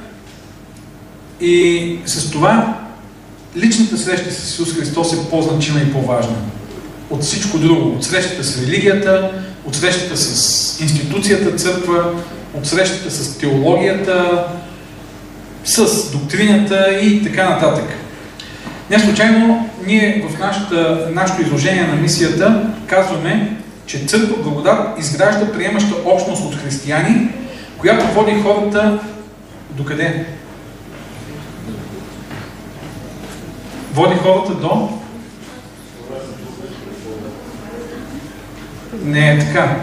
и 1.41 1.97
с 2.06 2.32
това 2.32 2.78
личната 3.58 3.97
среща 3.97 4.32
с 4.32 4.50
Исус 4.50 4.74
Христос 4.74 5.13
е 5.13 5.30
по-значима 5.30 5.80
и 5.80 5.93
по-важна 5.93 6.36
от 7.10 7.24
всичко 7.24 7.58
друго. 7.58 7.89
От 7.95 8.04
срещата 8.04 8.43
с 8.43 8.62
религията, 8.62 9.32
от 9.65 9.76
срещата 9.76 10.17
с 10.17 10.82
институцията 10.82 11.56
църква, 11.56 12.13
от 12.54 12.67
срещата 12.67 13.12
с 13.12 13.38
теологията, 13.38 14.45
с 15.65 16.12
доктрината 16.12 17.00
и 17.02 17.24
така 17.24 17.50
нататък. 17.50 17.86
Не 18.89 19.00
случайно 19.00 19.69
ние 19.88 20.26
в 20.30 20.39
нашата, 20.39 21.08
нашето 21.13 21.41
изложение 21.41 21.88
на 21.88 21.95
мисията 21.95 22.69
казваме, 22.88 23.58
че 23.86 24.06
църква 24.06 24.43
благодат 24.43 25.00
изгражда 25.00 25.52
приемаща 25.52 25.95
общност 26.06 26.43
от 26.43 26.56
християни, 26.56 27.30
която 27.82 28.13
води 28.13 28.41
хората 28.41 29.00
до 29.70 29.86
къде? 29.86 30.26
Води 33.94 34.15
хората 34.15 34.54
до 34.54 34.89
Не 39.04 39.32
е 39.32 39.39
така. 39.39 39.76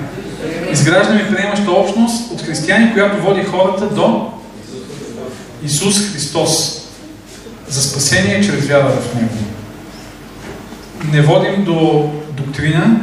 Изграждаме 0.73 1.29
приемаща 1.29 1.71
общност 1.71 2.33
от 2.33 2.43
християни, 2.43 2.93
която 2.93 3.23
води 3.23 3.45
хората 3.45 3.87
до 3.87 4.33
Исус 5.65 6.13
Христос 6.13 6.83
за 7.69 7.83
спасение 7.83 8.43
чрез 8.43 8.67
вяра 8.67 8.89
в 8.89 9.15
Него. 9.15 9.29
Не 11.13 11.23
водим 11.23 11.65
до 11.65 12.11
доктрина, 12.37 13.01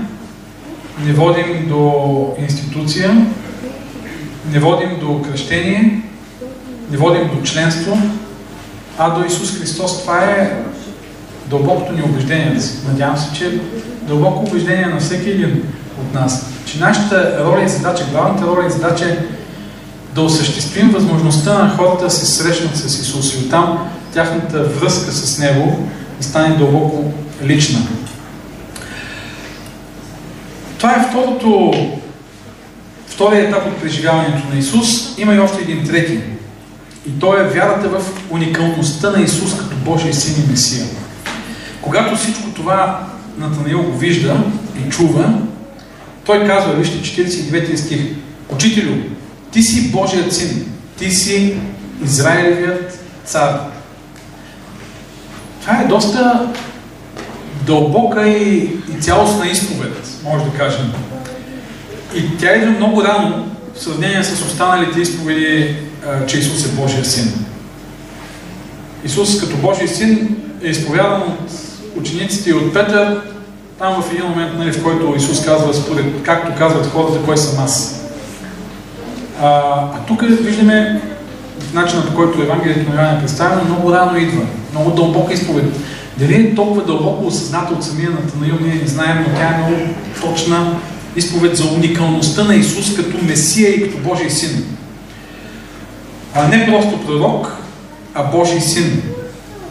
не 1.06 1.14
водим 1.14 1.68
до 1.68 2.36
институция, 2.40 3.28
не 4.52 4.60
водим 4.60 5.00
до 5.00 5.22
кръщение, 5.22 6.02
не 6.92 6.98
водим 6.98 7.30
до 7.36 7.44
членство, 7.44 7.98
а 8.98 9.10
до 9.10 9.26
Исус 9.26 9.60
Христос. 9.60 10.02
Това 10.02 10.20
е 10.20 10.64
дълбокото 11.46 11.94
ни 11.94 12.02
убеждение. 12.02 12.60
Надявам 12.88 13.18
се, 13.18 13.34
че 13.34 13.60
дълбоко 14.02 14.46
убеждение 14.46 14.86
на 14.86 15.00
всеки 15.00 15.30
един 15.30 15.64
от 16.02 16.14
нас. 16.14 16.46
Че 16.66 16.80
нашата 16.80 17.46
роля 17.46 17.64
и 17.64 17.70
задача, 17.70 18.06
главната 18.12 18.46
роля 18.46 18.68
и 18.68 18.72
задача 18.72 19.06
е 19.06 19.18
да 20.16 20.22
осъществим 20.22 20.90
възможността 20.90 21.64
на 21.64 21.70
хората 21.70 22.04
да 22.04 22.10
се 22.12 22.26
срещнат 22.26 22.78
с 22.78 23.00
Исус 23.00 23.34
и 23.34 23.46
оттам 23.46 23.90
тяхната 24.14 24.64
връзка 24.64 25.12
с 25.12 25.40
Него 25.40 25.88
да 26.18 26.24
стане 26.24 26.58
дълбоко 26.58 27.12
лична. 27.44 27.80
Това 30.78 30.92
е 30.92 31.06
второто, 31.10 31.74
втория 33.16 33.48
етап 33.48 33.68
от 33.68 33.82
преживяването 33.82 34.48
на 34.54 34.60
Исус. 34.60 35.18
Има 35.18 35.36
и 35.36 35.40
още 35.40 35.62
един 35.62 35.88
трети. 35.88 36.20
И 37.08 37.20
то 37.20 37.38
е 37.38 37.44
вярата 37.44 37.90
в 37.90 38.02
уникалността 38.30 39.10
на 39.12 39.22
Исус 39.22 39.58
като 39.58 39.76
Божий 39.76 40.14
син 40.14 40.44
и 40.44 40.52
Месия. 40.52 40.86
Когато 41.82 42.16
всичко 42.16 42.50
това 42.56 43.08
Натанаил 43.38 43.84
го 43.84 43.98
вижда 43.98 44.44
и 44.86 44.90
чува, 44.90 45.34
той 46.26 46.48
казва, 46.48 46.74
вижте 46.74 47.24
49 47.24 47.76
стих, 47.76 48.02
Учителю, 48.50 48.96
ти 49.52 49.64
си 49.64 49.92
Божият 49.92 50.34
син, 50.34 50.66
ти 50.98 51.12
си 51.12 51.58
Израилевият 52.04 53.00
цар. 53.26 53.60
Това 55.62 55.82
е 55.82 55.88
доста 55.88 56.50
дълбока 57.66 58.28
и, 58.28 58.58
и 58.98 59.02
цялостна 59.02 59.48
изповед, 59.48 60.08
може 60.24 60.46
да 60.46 60.52
кажем. 60.58 60.94
И 62.16 62.38
тя 62.38 62.56
идва 62.56 62.72
много 62.72 63.04
рано 63.04 63.46
в 63.76 63.84
сравнение 63.84 64.24
с 64.24 64.46
останалите 64.46 65.00
изповеди, 65.02 65.76
че 66.28 66.40
Исус 66.40 66.66
е 66.66 66.70
Божия 66.70 67.06
син. 67.06 67.46
Исус 69.06 69.40
като 69.40 69.58
Божий 69.58 69.88
син 69.88 70.38
е 70.64 70.68
изповядан 70.68 71.22
от 71.22 71.52
учениците 72.02 72.50
и 72.50 72.54
от 72.54 72.74
Петър, 72.74 73.22
там 73.80 74.02
в 74.02 74.12
един 74.12 74.26
момент, 74.26 74.58
нали, 74.58 74.72
в 74.72 74.84
който 74.84 75.14
Исус 75.18 75.46
казва, 75.46 75.74
според 75.74 76.06
както 76.24 76.58
казват 76.58 76.86
хората, 76.86 77.20
кой 77.26 77.38
съм 77.38 77.64
аз. 77.64 78.02
А, 79.42 79.48
а 79.96 80.00
тук 80.08 80.22
виждаме 80.22 81.02
в 81.60 81.74
начина 81.74 82.06
по 82.06 82.16
който 82.16 82.42
Евангелието 82.42 82.90
на 82.90 82.96
Йоанн 82.96 83.18
е 83.18 83.20
представено, 83.20 83.64
много 83.64 83.92
рано 83.92 84.18
идва, 84.18 84.42
много 84.72 84.92
дълбока 84.92 85.34
изповед. 85.34 85.66
Дали 86.18 86.36
е 86.36 86.56
толкова 86.56 86.84
дълбоко 86.84 87.28
осъзната 87.28 87.74
от 87.74 87.84
самия 87.84 88.10
Натанаил, 88.10 88.56
ние 88.62 88.76
не 88.82 88.88
знаем, 88.88 89.26
но 89.28 89.38
тя 89.38 89.48
е 89.48 89.58
много 89.58 89.94
точна 90.22 90.80
изповед 91.16 91.58
за 91.58 91.66
уникалността 91.66 92.44
на 92.44 92.56
Исус 92.56 92.96
като 92.96 93.26
Месия 93.26 93.70
и 93.70 93.84
като 93.84 93.98
Божий 93.98 94.30
син. 94.30 94.66
А 96.34 96.48
не 96.48 96.66
просто 96.66 97.06
пророк, 97.06 97.58
а 98.14 98.24
Божий 98.24 98.62
син, 98.62 99.02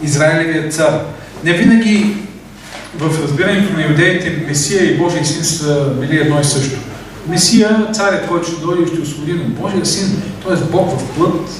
Израилевият 0.02 0.74
цар. 0.74 1.00
Не 1.44 1.52
винаги 1.52 2.16
в 2.98 3.22
разбирането 3.22 3.72
на 3.72 3.82
иудеите 3.82 4.44
Месия 4.46 4.84
и 4.84 4.98
Божий 4.98 5.24
син 5.24 5.44
са 5.44 5.90
били 6.00 6.16
едно 6.16 6.40
и 6.40 6.44
също. 6.44 6.78
Месия, 7.28 7.88
царят, 7.92 8.28
който 8.28 8.50
ще 8.50 8.60
дойде 8.60 8.82
и 8.82 8.86
ще 8.86 9.00
освободи, 9.00 9.32
но 9.32 9.44
Божия 9.44 9.86
син, 9.86 10.22
т.е. 10.46 10.56
Бог 10.56 11.00
в 11.00 11.14
плът, 11.16 11.50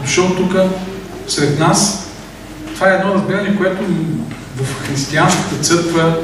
дошъл 0.00 0.36
тук 0.36 0.56
сред 1.28 1.58
нас. 1.58 2.08
Това 2.74 2.92
е 2.92 2.94
едно 2.94 3.14
разбиране, 3.14 3.56
което 3.56 3.82
в 4.56 4.86
християнската 4.88 5.56
църква 5.62 6.16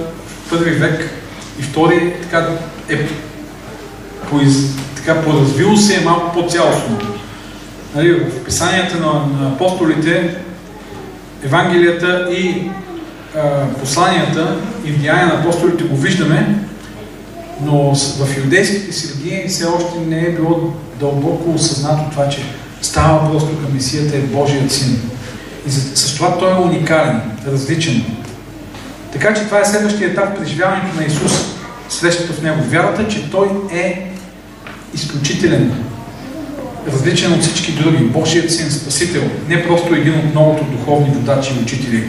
в 0.47 0.51
първи 0.51 0.71
век 0.71 1.11
и 1.59 1.63
втори 1.63 2.15
така 2.23 2.49
е 2.89 3.09
поиз, 4.31 4.57
така 4.97 5.23
поразвило 5.23 5.77
се 5.77 5.97
е 5.97 6.05
малко 6.05 6.33
по-цялостно. 6.33 6.99
Нали, 7.95 8.13
в 8.13 8.45
писанията 8.45 8.97
на, 8.97 9.13
на 9.13 9.49
апостолите, 9.49 10.37
Евангелията 11.45 12.29
и 12.33 12.71
посланията 13.81 14.57
и 14.85 14.93
влияние 14.93 15.25
на 15.25 15.41
апостолите 15.41 15.85
го 15.85 15.97
виждаме, 15.97 16.59
но 17.63 17.95
в 17.95 18.37
юдейските 18.39 18.93
среди 18.93 19.45
все 19.49 19.67
още 19.67 20.01
не 20.07 20.21
е 20.21 20.33
било 20.33 20.73
дълбоко 21.01 21.51
осъзнато 21.51 22.11
това, 22.11 22.29
че 22.29 22.43
става 22.83 23.19
въпрос 23.19 23.43
тук 23.43 23.73
Месията 23.75 24.17
е 24.17 24.21
Божият 24.21 24.73
син. 24.73 25.11
И 25.67 25.71
с 25.71 26.15
това 26.15 26.39
той 26.39 26.53
е 26.53 26.61
уникален, 26.61 27.21
различен. 27.47 28.05
Така 29.13 29.35
че 29.35 29.43
това 29.45 29.61
е 29.61 29.65
следващия 29.65 30.11
етап 30.11 30.35
в 30.35 30.39
преживяването 30.39 30.97
на 30.97 31.05
Исус, 31.05 31.58
срещата 31.89 32.33
в 32.33 32.43
Него. 32.43 32.63
Вярата, 32.69 33.09
че 33.09 33.31
Той 33.31 33.49
е 33.73 34.11
изключителен, 34.95 35.73
различен 36.93 37.33
от 37.33 37.43
всички 37.43 37.73
други, 37.73 38.05
Божият 38.05 38.53
син, 38.53 38.71
Спасител, 38.71 39.23
не 39.49 39.67
просто 39.67 39.95
един 39.95 40.15
от 40.15 40.25
многото 40.25 40.65
духовни 40.65 41.15
водачи 41.15 41.53
и 41.59 41.63
учители. 41.63 42.05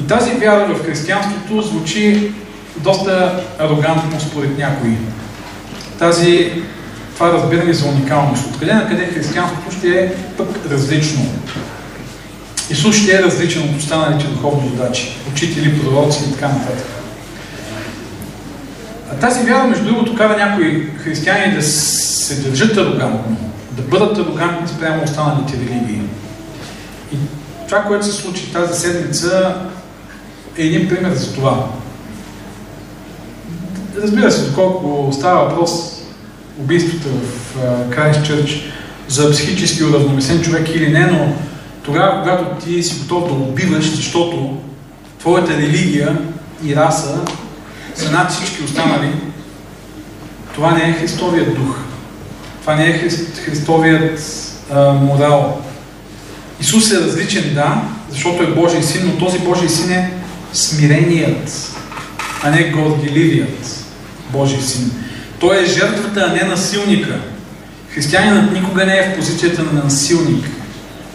И 0.00 0.06
тази 0.06 0.30
вяра 0.30 0.74
в 0.74 0.86
християнството 0.86 1.62
звучи 1.62 2.32
доста 2.76 3.44
арогантно 3.58 4.20
според 4.20 4.58
някои. 4.58 4.96
Тази, 5.98 6.52
това 7.14 7.32
разбиране 7.32 7.72
за 7.72 7.88
уникалност. 7.88 8.46
Откъде 8.46 8.74
на 8.74 8.88
къде 8.88 9.06
християнството 9.06 9.76
ще 9.76 9.88
е 9.88 10.12
пък 10.36 10.48
различно. 10.70 11.26
Исус 12.70 12.96
ще 12.96 13.16
е 13.16 13.22
различен 13.22 13.62
от 13.62 13.78
останалите 13.78 14.26
духовни 14.26 14.68
задачи, 14.68 15.16
учители, 15.32 15.80
пророци 15.80 16.24
и 16.28 16.32
така 16.32 16.48
нататък. 16.48 16.86
Тази 19.20 19.44
вяра, 19.44 19.66
между 19.66 19.84
другото, 19.84 20.14
кара 20.14 20.36
някои 20.36 20.90
християни 21.04 21.54
да 21.54 21.62
се 21.62 22.48
държат 22.48 22.76
арогантно, 22.76 23.36
да 23.70 23.82
бъдат 23.82 24.18
арогантни 24.18 24.68
спрямо 24.68 25.04
останалите 25.04 25.56
религии. 25.56 26.02
И 27.12 27.16
това, 27.68 27.82
което 27.82 28.06
се 28.06 28.12
случи 28.12 28.52
тази 28.52 28.80
седмица, 28.80 29.54
е 30.58 30.62
един 30.62 30.88
пример 30.88 31.14
за 31.14 31.34
това. 31.34 31.66
Разбира 34.02 34.30
се, 34.30 34.50
доколко 34.50 35.12
става 35.12 35.44
въпрос 35.44 35.70
убийствата 36.60 37.08
в 37.08 37.90
Крайстчърч 37.90 38.72
за 39.08 39.30
психически 39.30 39.84
уравновесен 39.84 40.42
човек 40.42 40.68
или 40.74 40.88
не, 40.88 41.06
но 41.06 41.32
тогава, 41.82 42.20
когато 42.22 42.64
ти 42.64 42.82
си 42.82 42.98
готов 42.98 43.28
да 43.28 43.34
убиваш, 43.34 43.96
защото 43.96 44.56
твоята 45.18 45.56
религия 45.56 46.18
и 46.64 46.76
раса 46.76 47.20
са 47.96 48.10
над 48.10 48.30
всички 48.30 48.62
останали, 48.62 49.12
това 50.54 50.72
не 50.72 50.88
е 50.88 50.92
Христовият 50.92 51.54
дух. 51.54 51.76
Това 52.60 52.74
не 52.74 52.88
е 52.88 52.98
Христовият 53.44 54.20
а, 54.72 54.92
морал. 54.92 55.60
Исус 56.60 56.92
е 56.92 57.00
различен, 57.00 57.54
да, 57.54 57.82
защото 58.10 58.42
е 58.42 58.54
Божий 58.54 58.82
син, 58.82 59.02
но 59.06 59.26
този 59.26 59.38
Божий 59.38 59.68
син 59.68 59.92
е 59.92 60.12
смиреният, 60.52 61.76
а 62.42 62.50
не 62.50 62.70
гордиливият 62.70 63.84
Божий 64.32 64.60
син. 64.60 64.90
Той 65.40 65.62
е 65.62 65.66
жертвата, 65.66 66.26
а 66.30 66.32
не 66.32 66.48
насилника. 66.48 67.20
Християнинът 67.90 68.52
никога 68.52 68.86
не 68.86 68.96
е 68.98 69.10
в 69.10 69.16
позицията 69.16 69.62
на 69.62 69.84
насилник. 69.84 70.44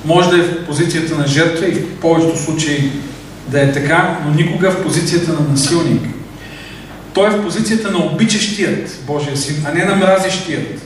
Може 0.05 0.29
да 0.29 0.37
е 0.37 0.41
в 0.41 0.65
позицията 0.65 1.17
на 1.17 1.27
жертва 1.27 1.67
и 1.67 1.71
в 1.71 1.99
повечето 2.01 2.43
случаи 2.43 2.91
да 3.47 3.61
е 3.61 3.71
така, 3.71 4.19
но 4.25 4.33
никога 4.33 4.71
в 4.71 4.83
позицията 4.83 5.33
на 5.33 5.49
насилник. 5.49 6.01
Той 7.13 7.27
е 7.27 7.31
в 7.31 7.43
позицията 7.43 7.91
на 7.91 7.97
обичащият 7.97 8.99
Божия 9.07 9.37
син, 9.37 9.65
а 9.65 9.73
не 9.73 9.85
на 9.85 9.95
мразещият. 9.95 10.79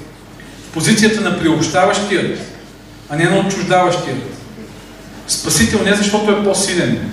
В 0.69 0.73
позицията 0.73 1.21
на 1.21 1.39
приобщаващият, 1.39 2.39
а 3.09 3.15
не 3.15 3.23
на 3.23 3.39
отчуждаващият. 3.39 4.17
Спасител 5.28 5.80
не 5.84 5.95
защото 5.95 6.32
е 6.32 6.43
по-силен, 6.43 7.11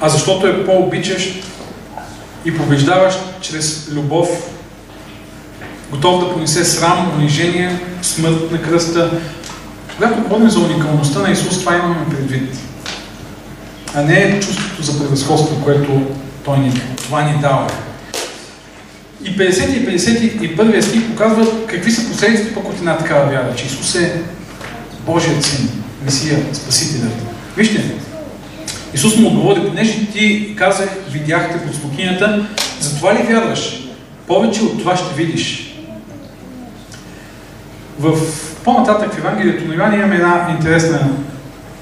а 0.00 0.08
защото 0.08 0.46
е 0.46 0.64
по-обичащ 0.66 1.44
и 2.44 2.56
побеждаващ 2.56 3.18
чрез 3.40 3.88
любов, 3.92 4.28
готов 5.90 6.24
да 6.24 6.32
понесе 6.32 6.64
срам, 6.64 7.12
унижение, 7.18 7.80
смърт 8.02 8.50
на 8.50 8.62
кръста. 8.62 9.20
Когато 9.96 10.22
говорим 10.22 10.50
за 10.50 10.60
уникалността 10.60 11.20
на 11.20 11.30
Исус, 11.30 11.60
това 11.60 11.76
имаме 11.76 12.08
предвид. 12.10 12.56
А 13.94 14.02
не 14.02 14.40
чувството 14.40 14.82
за 14.82 14.98
превъзходство, 14.98 15.64
което 15.64 16.02
Той 16.44 16.58
ни, 16.58 16.72
това 16.96 17.22
ни 17.22 17.40
дава. 17.40 17.66
И 19.24 19.36
50 19.36 19.68
и 19.70 20.56
51 20.56 20.80
стих 20.80 21.10
показват 21.10 21.66
какви 21.66 21.90
са 21.90 22.08
последиците 22.08 22.54
пък 22.54 22.68
от 22.68 22.78
една 22.78 22.98
такава 22.98 23.26
вяра, 23.26 23.54
че 23.56 23.66
Исус 23.66 23.94
е 23.94 24.22
Божият 25.06 25.44
син, 25.44 25.70
Месия, 26.04 26.38
Спасителят. 26.52 27.12
Вижте, 27.56 27.94
Исус 28.94 29.16
му 29.16 29.28
отговори, 29.28 29.68
понеже 29.68 30.06
ти 30.06 30.54
казах, 30.56 30.88
видяхте 31.10 31.66
под 31.66 31.74
смокинята, 31.74 32.46
затова 32.80 33.14
ли 33.14 33.22
вярваш? 33.22 33.88
Повече 34.26 34.62
от 34.62 34.78
това 34.78 34.96
ще 34.96 35.14
видиш. 35.14 35.74
В 37.98 38.18
по-нататък 38.64 39.12
в 39.12 39.18
Евангелието 39.18 39.68
на 39.68 39.74
Йоан 39.74 39.94
имаме 39.94 40.14
една 40.14 40.56
интересна 40.58 41.08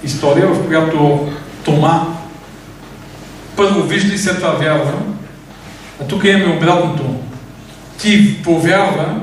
история, 0.04 0.46
в 0.46 0.66
която 0.66 1.28
Тома 1.64 2.19
първо 3.60 3.82
вижда 3.82 4.14
и 4.14 4.18
след 4.18 4.36
това 4.36 4.50
вярва. 4.50 4.92
А 6.02 6.04
тук 6.04 6.24
имаме 6.24 6.56
обратното. 6.56 7.14
Ти 7.98 8.42
повярва, 8.42 9.20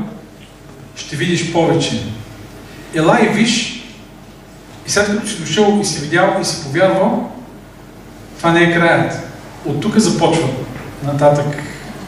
ще 0.95 1.15
видиш 1.15 1.51
повече. 1.51 2.03
Ела 2.95 3.19
и 3.23 3.27
виж, 3.27 3.83
и 4.87 4.91
след 4.91 5.07
като 5.07 5.27
си 5.27 5.39
дошъл 5.39 5.79
и 5.81 5.85
си 5.85 6.01
видял 6.01 6.37
и 6.41 6.45
си 6.45 6.63
повярвал, 6.63 7.31
това 8.37 8.51
не 8.51 8.63
е 8.63 8.73
краят. 8.73 9.13
От 9.65 9.81
тук 9.81 9.97
започва 9.97 10.47
нататък 11.03 11.63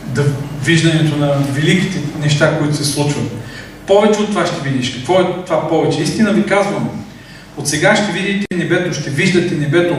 да 0.06 0.24
виждането 0.64 1.18
на 1.18 1.34
великите 1.52 2.00
неща, 2.22 2.58
които 2.58 2.76
се 2.76 2.86
случват. 2.86 3.32
Повече 3.88 4.20
от 4.20 4.30
това 4.30 4.46
ще 4.46 4.70
видиш. 4.70 4.96
Какво 4.96 5.20
е 5.20 5.26
това 5.46 5.70
повече? 5.70 6.02
Истина 6.02 6.34
ви 6.34 6.46
казвам. 6.46 6.90
От 7.58 7.68
сега 7.68 7.96
ще 7.96 8.12
видите 8.12 8.46
небето, 8.56 8.94
ще 8.94 9.10
виждате 9.10 9.56
небето 9.56 9.96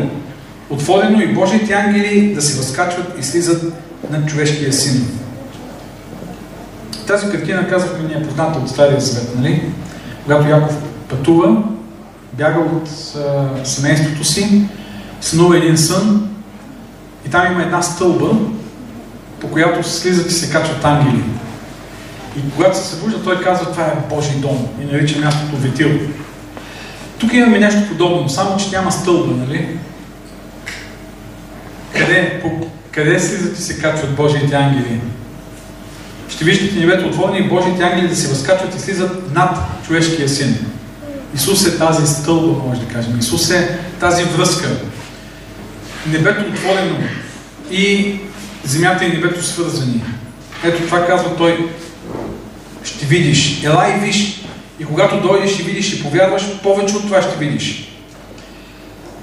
отворено 0.70 1.20
и 1.20 1.34
Божите 1.34 1.72
ангели 1.72 2.34
да 2.34 2.42
се 2.42 2.56
възкачват 2.56 3.18
и 3.18 3.22
слизат 3.22 3.72
над 4.10 4.28
човешкия 4.28 4.72
син. 4.72 5.06
Тази 7.06 7.30
картина, 7.30 7.68
казахме, 7.68 8.08
ни 8.08 8.14
е 8.14 8.26
позната 8.26 8.58
от 8.58 8.68
Стария 8.68 9.00
Завет, 9.00 9.36
нали? 9.36 9.62
Когато 10.24 10.48
Яков 10.48 10.76
пътува, 11.08 11.62
бяга 12.32 12.60
от 12.60 12.88
а, 13.16 13.64
семейството 13.64 14.24
си, 14.24 14.62
снува 15.20 15.56
един 15.56 15.78
сън 15.78 16.30
и 17.26 17.30
там 17.30 17.52
има 17.52 17.62
една 17.62 17.82
стълба, 17.82 18.30
по 19.40 19.48
която 19.48 19.88
слизат 19.88 20.30
и 20.30 20.34
се 20.34 20.52
качват 20.52 20.84
ангели. 20.84 21.24
И 22.36 22.50
когато 22.56 22.78
се 22.78 22.84
събужда, 22.84 23.22
той 23.22 23.42
казва, 23.42 23.72
това 23.72 23.84
е 23.84 24.14
Божий 24.14 24.36
дом 24.36 24.66
и 24.82 24.84
нарича 24.84 25.18
мястото 25.18 25.56
Ветил. 25.56 25.88
Тук 27.18 27.32
имаме 27.32 27.58
нещо 27.58 27.88
подобно, 27.88 28.28
само 28.28 28.56
че 28.56 28.70
няма 28.70 28.92
стълба, 28.92 29.34
нали? 29.36 29.78
Къде, 31.92 32.40
по, 32.42 32.66
къде 32.90 33.20
слизат 33.20 33.58
и 33.58 33.62
се 33.62 33.78
качват 33.78 34.14
Божиите 34.14 34.54
ангели? 34.54 35.00
Ще 36.28 36.44
виждате 36.44 36.78
небето 36.78 37.08
отворени 37.08 37.38
и 37.38 37.48
Божиите 37.48 37.82
ангели 37.82 38.08
да 38.08 38.16
се 38.16 38.28
възкачват 38.28 38.74
и 38.74 38.80
слизат 38.80 39.34
над 39.34 39.58
човешкия 39.86 40.28
син. 40.28 40.56
Исус 41.34 41.66
е 41.66 41.78
тази 41.78 42.14
стълба, 42.14 42.62
може 42.66 42.80
да 42.80 42.92
кажем. 42.92 43.18
Исус 43.18 43.50
е 43.50 43.78
тази 44.00 44.24
връзка. 44.24 44.68
Небето 46.06 46.50
отворено 46.50 46.98
и 47.70 48.14
земята 48.64 49.04
и 49.04 49.08
небето 49.08 49.44
свързани. 49.44 50.02
Ето 50.64 50.82
това 50.82 51.06
казва 51.06 51.36
той. 51.36 51.70
Ще 52.84 53.06
видиш. 53.06 53.64
Ела 53.64 53.94
и 53.96 54.00
виж. 54.00 54.44
И 54.80 54.84
когато 54.84 55.20
дойдеш 55.20 55.58
и 55.58 55.62
видиш 55.62 55.92
и 55.92 56.02
повярваш, 56.02 56.60
повече 56.62 56.96
от 56.96 57.02
това 57.02 57.22
ще 57.22 57.44
видиш. 57.44 57.92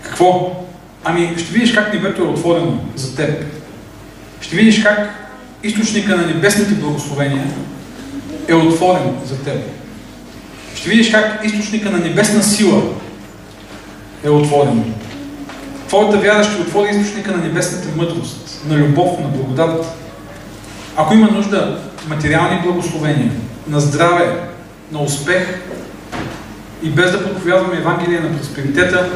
Какво? 0.01 0.63
Ами 1.04 1.34
ще 1.38 1.54
видиш 1.54 1.74
как 1.74 1.93
небето 1.93 2.22
е 2.22 2.26
отворено 2.26 2.80
за 2.95 3.16
теб. 3.16 3.45
Ще 4.41 4.56
видиш 4.56 4.84
как 4.84 5.10
източника 5.64 6.16
на 6.16 6.28
небесните 6.28 6.74
благословения 6.74 7.48
е 8.48 8.54
отворен 8.54 9.16
за 9.26 9.38
теб. 9.38 9.58
Ще 10.76 10.89
видиш 10.89 11.12
как 11.12 11.41
източника 11.43 11.91
на 11.91 11.98
небесна 11.98 12.43
сила 12.43 12.82
е 14.24 14.30
отворен. 14.30 14.93
Твоята 15.88 16.18
вяра 16.18 16.43
ще 16.43 16.62
отвори 16.62 16.89
източника 16.89 17.32
на 17.32 17.38
небесната 17.38 17.88
мъдрост, 17.95 18.62
на 18.70 18.78
любов, 18.78 19.20
на 19.20 19.28
благодат. 19.28 19.86
Ако 20.95 21.14
има 21.14 21.28
нужда 21.32 21.80
материални 22.08 22.62
благословения, 22.64 23.32
на 23.68 23.80
здраве, 23.80 24.39
на 24.91 25.02
успех 25.02 25.62
и 26.84 26.89
без 26.89 27.12
да 27.12 27.24
проповядваме 27.24 27.78
Евангелие 27.78 28.20
на 28.20 28.38
просперитета, 28.38 29.10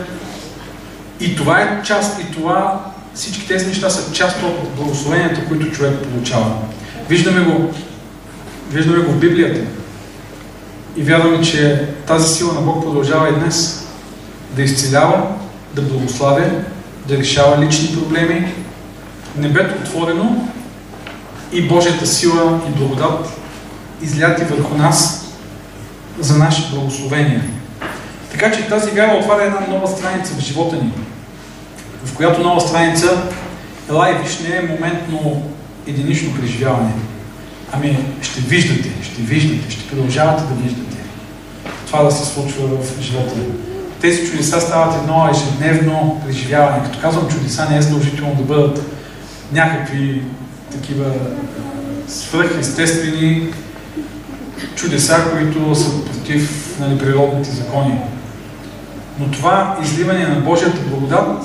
и 1.21 1.35
това 1.35 1.61
е 1.61 1.81
част, 1.83 2.21
и 2.21 2.31
това, 2.31 2.85
всички 3.13 3.47
тези 3.47 3.67
неща 3.67 3.89
са 3.89 4.13
част 4.13 4.43
от 4.43 4.69
благословенията, 4.75 5.45
които 5.45 5.71
човек 5.71 5.99
получава. 5.99 6.51
Виждаме 7.09 7.41
го, 7.41 7.73
виждаме 8.71 9.03
го 9.03 9.11
в 9.11 9.19
Библията. 9.19 9.61
И 10.95 11.03
вярваме, 11.03 11.41
че 11.41 11.87
тази 12.07 12.35
сила 12.35 12.53
на 12.53 12.61
Бог 12.61 12.83
продължава 12.83 13.29
и 13.29 13.39
днес 13.39 13.87
да 14.55 14.61
изцелява, 14.61 15.27
да 15.73 15.81
благославя, 15.81 16.49
да 17.07 17.17
решава 17.17 17.65
лични 17.65 17.95
проблеми. 17.95 18.53
Небето 19.37 19.75
отворено 19.83 20.47
и 21.51 21.67
Божията 21.67 22.07
сила 22.07 22.61
и 22.69 22.71
благодат 22.71 23.29
изляти 24.01 24.43
върху 24.43 24.77
нас 24.77 25.27
за 26.19 26.37
наши 26.37 26.69
благословения. 26.71 27.41
Така 28.31 28.51
че 28.51 28.67
тази 28.67 28.91
вяра 28.91 29.17
отваря 29.17 29.43
една 29.43 29.59
нова 29.69 29.87
страница 29.87 30.33
в 30.33 30.39
живота 30.39 30.75
ни, 30.75 30.91
в 32.05 32.15
която 32.15 32.41
нова 32.41 32.61
страница 32.61 33.07
виж 34.23 34.39
не 34.39 34.55
е 34.55 34.61
моментно 34.61 35.43
единично 35.87 36.33
преживяване, 36.33 36.91
Ами, 37.73 38.05
ще 38.21 38.41
виждате, 38.41 38.89
ще 39.03 39.21
виждате, 39.21 39.71
ще 39.71 39.87
продължавате 39.87 40.43
да 40.43 40.53
виждате 40.53 40.97
това 41.91 42.03
да 42.03 42.11
се 42.11 42.33
случва 42.33 42.67
в 42.67 43.01
живота. 43.01 43.35
Тези 44.01 44.27
чудеса 44.31 44.61
стават 44.61 44.95
едно 44.95 45.29
ежедневно 45.31 46.21
преживяване. 46.25 46.83
Като 46.83 46.99
казвам 46.99 47.27
чудеса, 47.27 47.67
не 47.69 47.77
е 47.77 47.81
задължително 47.81 48.35
да 48.35 48.43
бъдат 48.43 48.81
някакви 49.53 50.23
такива 50.71 51.05
свръхестествени 52.07 53.47
чудеса, 54.75 55.25
които 55.31 55.75
са 55.75 56.05
против 56.05 56.75
нали, 56.79 56.99
природните 56.99 57.51
закони. 57.51 57.97
Но 59.19 59.31
това 59.31 59.77
изливане 59.83 60.27
на 60.27 60.35
Божията 60.35 60.81
благодат 60.89 61.43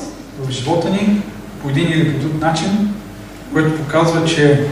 живота 0.51 0.91
ни 0.91 1.23
по 1.63 1.69
един 1.69 1.89
или 1.93 2.13
по 2.13 2.19
друг 2.19 2.41
начин, 2.41 2.95
което 3.53 3.77
показва, 3.77 4.25
че 4.25 4.67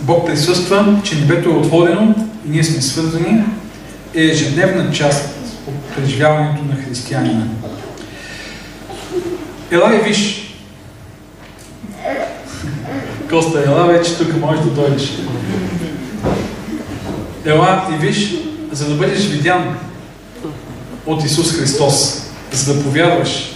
Бог 0.00 0.26
присъства, 0.26 1.00
че 1.04 1.20
небето 1.20 1.48
е 1.48 1.52
отворено 1.52 2.14
и 2.46 2.50
ние 2.50 2.64
сме 2.64 2.82
свързани, 2.82 3.44
е 4.14 4.22
ежедневна 4.22 4.92
част 4.92 5.34
от 5.66 5.74
преживяването 5.74 6.64
на 6.64 6.76
християнина. 6.76 7.46
Ела 9.70 9.96
и 9.96 9.98
виж. 9.98 10.40
Коста, 13.30 13.62
ела 13.66 13.86
вече 13.86 14.18
тук 14.18 14.40
можеш 14.40 14.64
да 14.64 14.70
дойдеш. 14.70 15.12
Ела 17.44 17.88
и 17.94 18.06
виж, 18.06 18.34
за 18.72 18.88
да 18.88 18.94
бъдеш 18.94 19.26
видян 19.26 19.76
от 21.06 21.24
Исус 21.24 21.52
Христос, 21.52 22.22
за 22.52 22.74
да 22.74 22.82
повярваш 22.82 23.53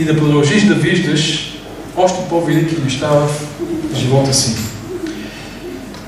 и 0.00 0.04
да 0.04 0.16
продължиш 0.16 0.64
да 0.64 0.74
виждаш 0.74 1.54
още 1.96 2.18
по-велики 2.28 2.76
неща 2.84 3.08
в 3.08 3.28
живота 3.94 4.34
си. 4.34 4.56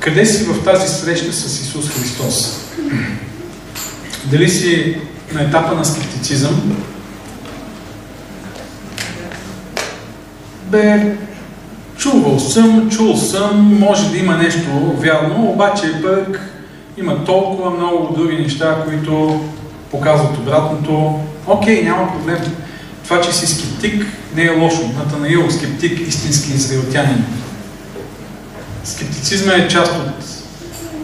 Къде 0.01 0.27
си 0.27 0.45
в 0.45 0.65
тази 0.65 0.89
среща 0.89 1.33
с 1.33 1.61
Исус 1.61 1.91
Христос? 1.91 2.61
Дали 4.25 4.49
си 4.49 4.97
на 5.33 5.43
етапа 5.43 5.75
на 5.75 5.85
скептицизъм? 5.85 6.85
Бе, 10.67 11.17
чувал 11.97 12.39
съм, 12.39 12.91
чул 12.91 13.17
съм, 13.17 13.79
може 13.81 14.11
да 14.11 14.19
има 14.19 14.37
нещо 14.37 14.95
вярно, 14.99 15.51
обаче 15.51 16.03
пък 16.03 16.41
има 16.99 17.25
толкова 17.25 17.71
много 17.71 18.15
други 18.15 18.37
неща, 18.37 18.85
които 18.87 19.41
показват 19.91 20.39
обратното. 20.39 21.21
Окей, 21.47 21.83
няма 21.83 22.13
проблем. 22.13 22.39
Това, 23.13 23.25
че 23.25 23.33
си 23.33 23.47
скептик, 23.47 24.07
не 24.35 24.45
е 24.45 24.51
лошо. 24.51 24.91
Натанаил, 24.97 25.51
скептик, 25.51 26.09
истински 26.09 26.53
израелтянин. 26.53 27.25
Скептицизма 28.85 29.53
е 29.53 29.69
част 29.69 29.93
от 29.93 30.25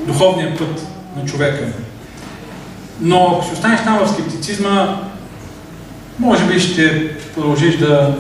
духовния 0.06 0.56
път 0.58 0.86
на 1.16 1.24
човека. 1.24 1.66
Но 3.00 3.32
ако 3.32 3.44
си 3.44 3.52
останеш 3.52 3.80
там 3.84 3.98
в 3.98 4.10
скептицизма, 4.10 5.00
може 6.18 6.44
би 6.44 6.60
ще 6.60 7.16
продължиш 7.34 7.76
да 7.76 8.18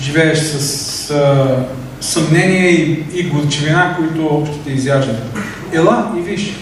живееш 0.00 0.38
с 0.38 1.10
а, 1.10 1.56
съмнение 2.00 2.70
и, 2.70 3.04
и 3.14 3.22
горчевина, 3.22 3.96
които 3.98 4.46
ще 4.52 4.64
те 4.64 4.72
изяждат. 4.72 5.38
Ела 5.72 6.12
и 6.18 6.20
виж. 6.20 6.54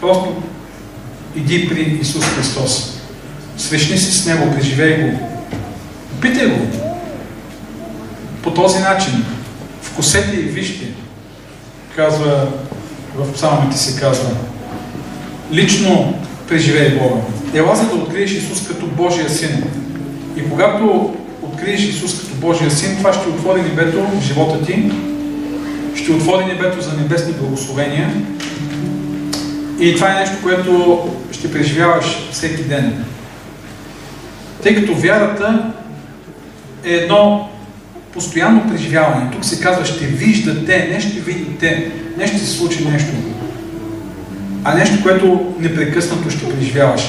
Просто 0.00 0.42
иди 1.36 1.68
при 1.68 1.98
Исус 2.00 2.24
Христос. 2.24 3.00
Срещни 3.56 3.98
се 3.98 4.12
с 4.12 4.26
Него, 4.26 4.54
преживей 4.54 5.02
го. 5.02 5.31
Опитай 6.22 6.46
го. 6.46 6.66
По 8.42 8.54
този 8.54 8.78
начин. 8.78 9.24
Вкусете 9.82 10.36
и 10.36 10.42
вижте. 10.42 10.86
Казва, 11.96 12.48
в 13.16 13.32
псалмите 13.32 13.78
се 13.78 14.00
казва. 14.00 14.30
Лично 15.52 16.18
преживее 16.48 16.90
Бога. 16.90 17.20
Ела 17.54 17.76
за 17.76 17.84
да 17.84 17.94
откриеш 17.94 18.30
Исус 18.30 18.68
като 18.68 18.86
Божия 18.86 19.30
син. 19.30 19.64
И 20.36 20.50
когато 20.50 21.14
откриеш 21.42 21.80
Исус 21.80 22.20
като 22.20 22.34
Божия 22.34 22.70
син, 22.70 22.96
това 22.96 23.12
ще 23.12 23.28
отвори 23.28 23.62
небето 23.62 24.06
в 24.06 24.22
живота 24.22 24.66
ти, 24.66 24.92
ще 25.94 26.12
отвори 26.12 26.44
небето 26.44 26.80
за 26.80 26.92
небесни 26.92 27.32
благословения. 27.32 28.10
И 29.80 29.94
това 29.94 30.10
е 30.10 30.20
нещо, 30.20 30.36
което 30.42 30.98
ще 31.32 31.52
преживяваш 31.52 32.28
всеки 32.32 32.62
ден. 32.62 33.04
Тъй 34.62 34.74
като 34.74 34.94
вярата 34.94 35.71
е 36.84 36.94
едно 36.94 37.48
постоянно 38.12 38.70
преживяване. 38.70 39.30
Тук 39.32 39.44
се 39.44 39.60
казва, 39.60 39.84
ще 39.84 40.06
виждате, 40.06 40.88
не 40.92 41.00
ще 41.00 41.20
видите, 41.20 41.90
не 42.18 42.26
ще 42.26 42.38
се 42.38 42.46
случи 42.46 42.88
нещо 42.88 43.12
а 44.64 44.74
нещо, 44.74 45.02
което 45.02 45.54
непрекъснато 45.58 46.30
ще 46.30 46.48
преживяваш. 46.48 47.02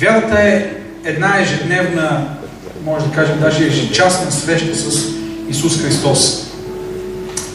Вярата 0.00 0.40
е 0.40 0.66
една 1.04 1.40
ежедневна, 1.40 2.26
може 2.84 3.06
да 3.06 3.12
кажем 3.12 3.40
даже 3.40 3.66
ежечасна 3.66 4.32
среща 4.32 4.76
с 4.76 5.08
Исус 5.48 5.82
Христос. 5.82 6.46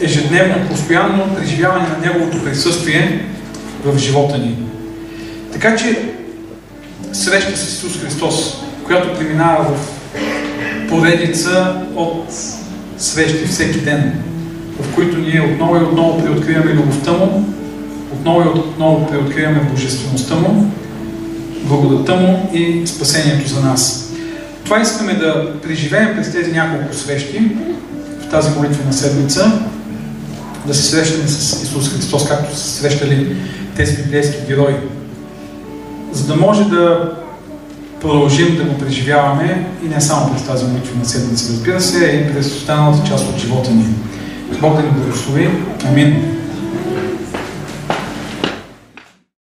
Ежедневно, 0.00 0.68
постоянно 0.68 1.34
преживяване 1.36 1.88
на 1.88 1.98
Неговото 1.98 2.44
присъствие 2.44 3.24
в 3.84 3.98
живота 3.98 4.38
ни. 4.38 4.56
Така 5.52 5.76
че 5.76 5.98
среща 7.12 7.56
с 7.56 7.68
Исус 7.68 8.00
Христос, 8.00 8.62
която 8.86 9.18
преминава 9.18 9.64
в 9.64 9.88
поредица 10.88 11.74
от 11.96 12.24
срещи 12.98 13.46
всеки 13.46 13.80
ден, 13.80 14.12
в 14.80 14.94
които 14.94 15.18
ние 15.18 15.40
отново 15.40 15.76
и 15.76 15.84
отново 15.84 16.22
приоткриваме 16.22 16.74
любовта 16.74 17.12
Му, 17.12 17.44
отново 18.12 18.40
и 18.40 18.58
отново 18.58 19.06
преоткриваме 19.06 19.60
Божествеността 19.70 20.34
Му, 20.34 20.70
благодата 21.64 22.16
Му 22.16 22.50
и 22.52 22.86
спасението 22.86 23.48
за 23.48 23.60
нас. 23.60 24.12
Това 24.64 24.80
искаме 24.80 25.14
да 25.14 25.60
преживеем 25.62 26.14
през 26.16 26.32
тези 26.32 26.52
няколко 26.52 26.94
срещи 26.94 27.56
в 28.20 28.30
тази 28.30 28.58
молитвена 28.58 28.92
седмица, 28.92 29.52
да 30.66 30.74
се 30.74 30.82
срещаме 30.82 31.28
с 31.28 31.62
Исус 31.62 31.94
Христос, 31.94 32.28
както 32.28 32.56
са 32.56 32.68
срещали 32.68 33.36
тези 33.76 33.96
библейски 33.96 34.36
герои, 34.48 34.74
за 36.12 36.26
да 36.26 36.36
може 36.36 36.64
да 36.64 37.12
продължим 38.00 38.56
да 38.56 38.64
го 38.64 38.78
преживяваме 38.78 39.66
и 39.84 39.88
не 39.88 40.00
само 40.00 40.32
през 40.32 40.46
тази 40.46 40.64
молитвена 40.64 41.04
седмица, 41.04 41.52
разбира 41.52 41.80
се, 41.80 42.04
и 42.06 42.32
през 42.32 42.46
останалата 42.46 43.08
част 43.08 43.28
от 43.28 43.38
живота 43.38 43.70
ни. 43.70 43.84
Бог 44.60 44.76
да 44.76 44.82
ни 44.82 44.90
благослови. 44.90 45.50
Амин. 45.88 46.35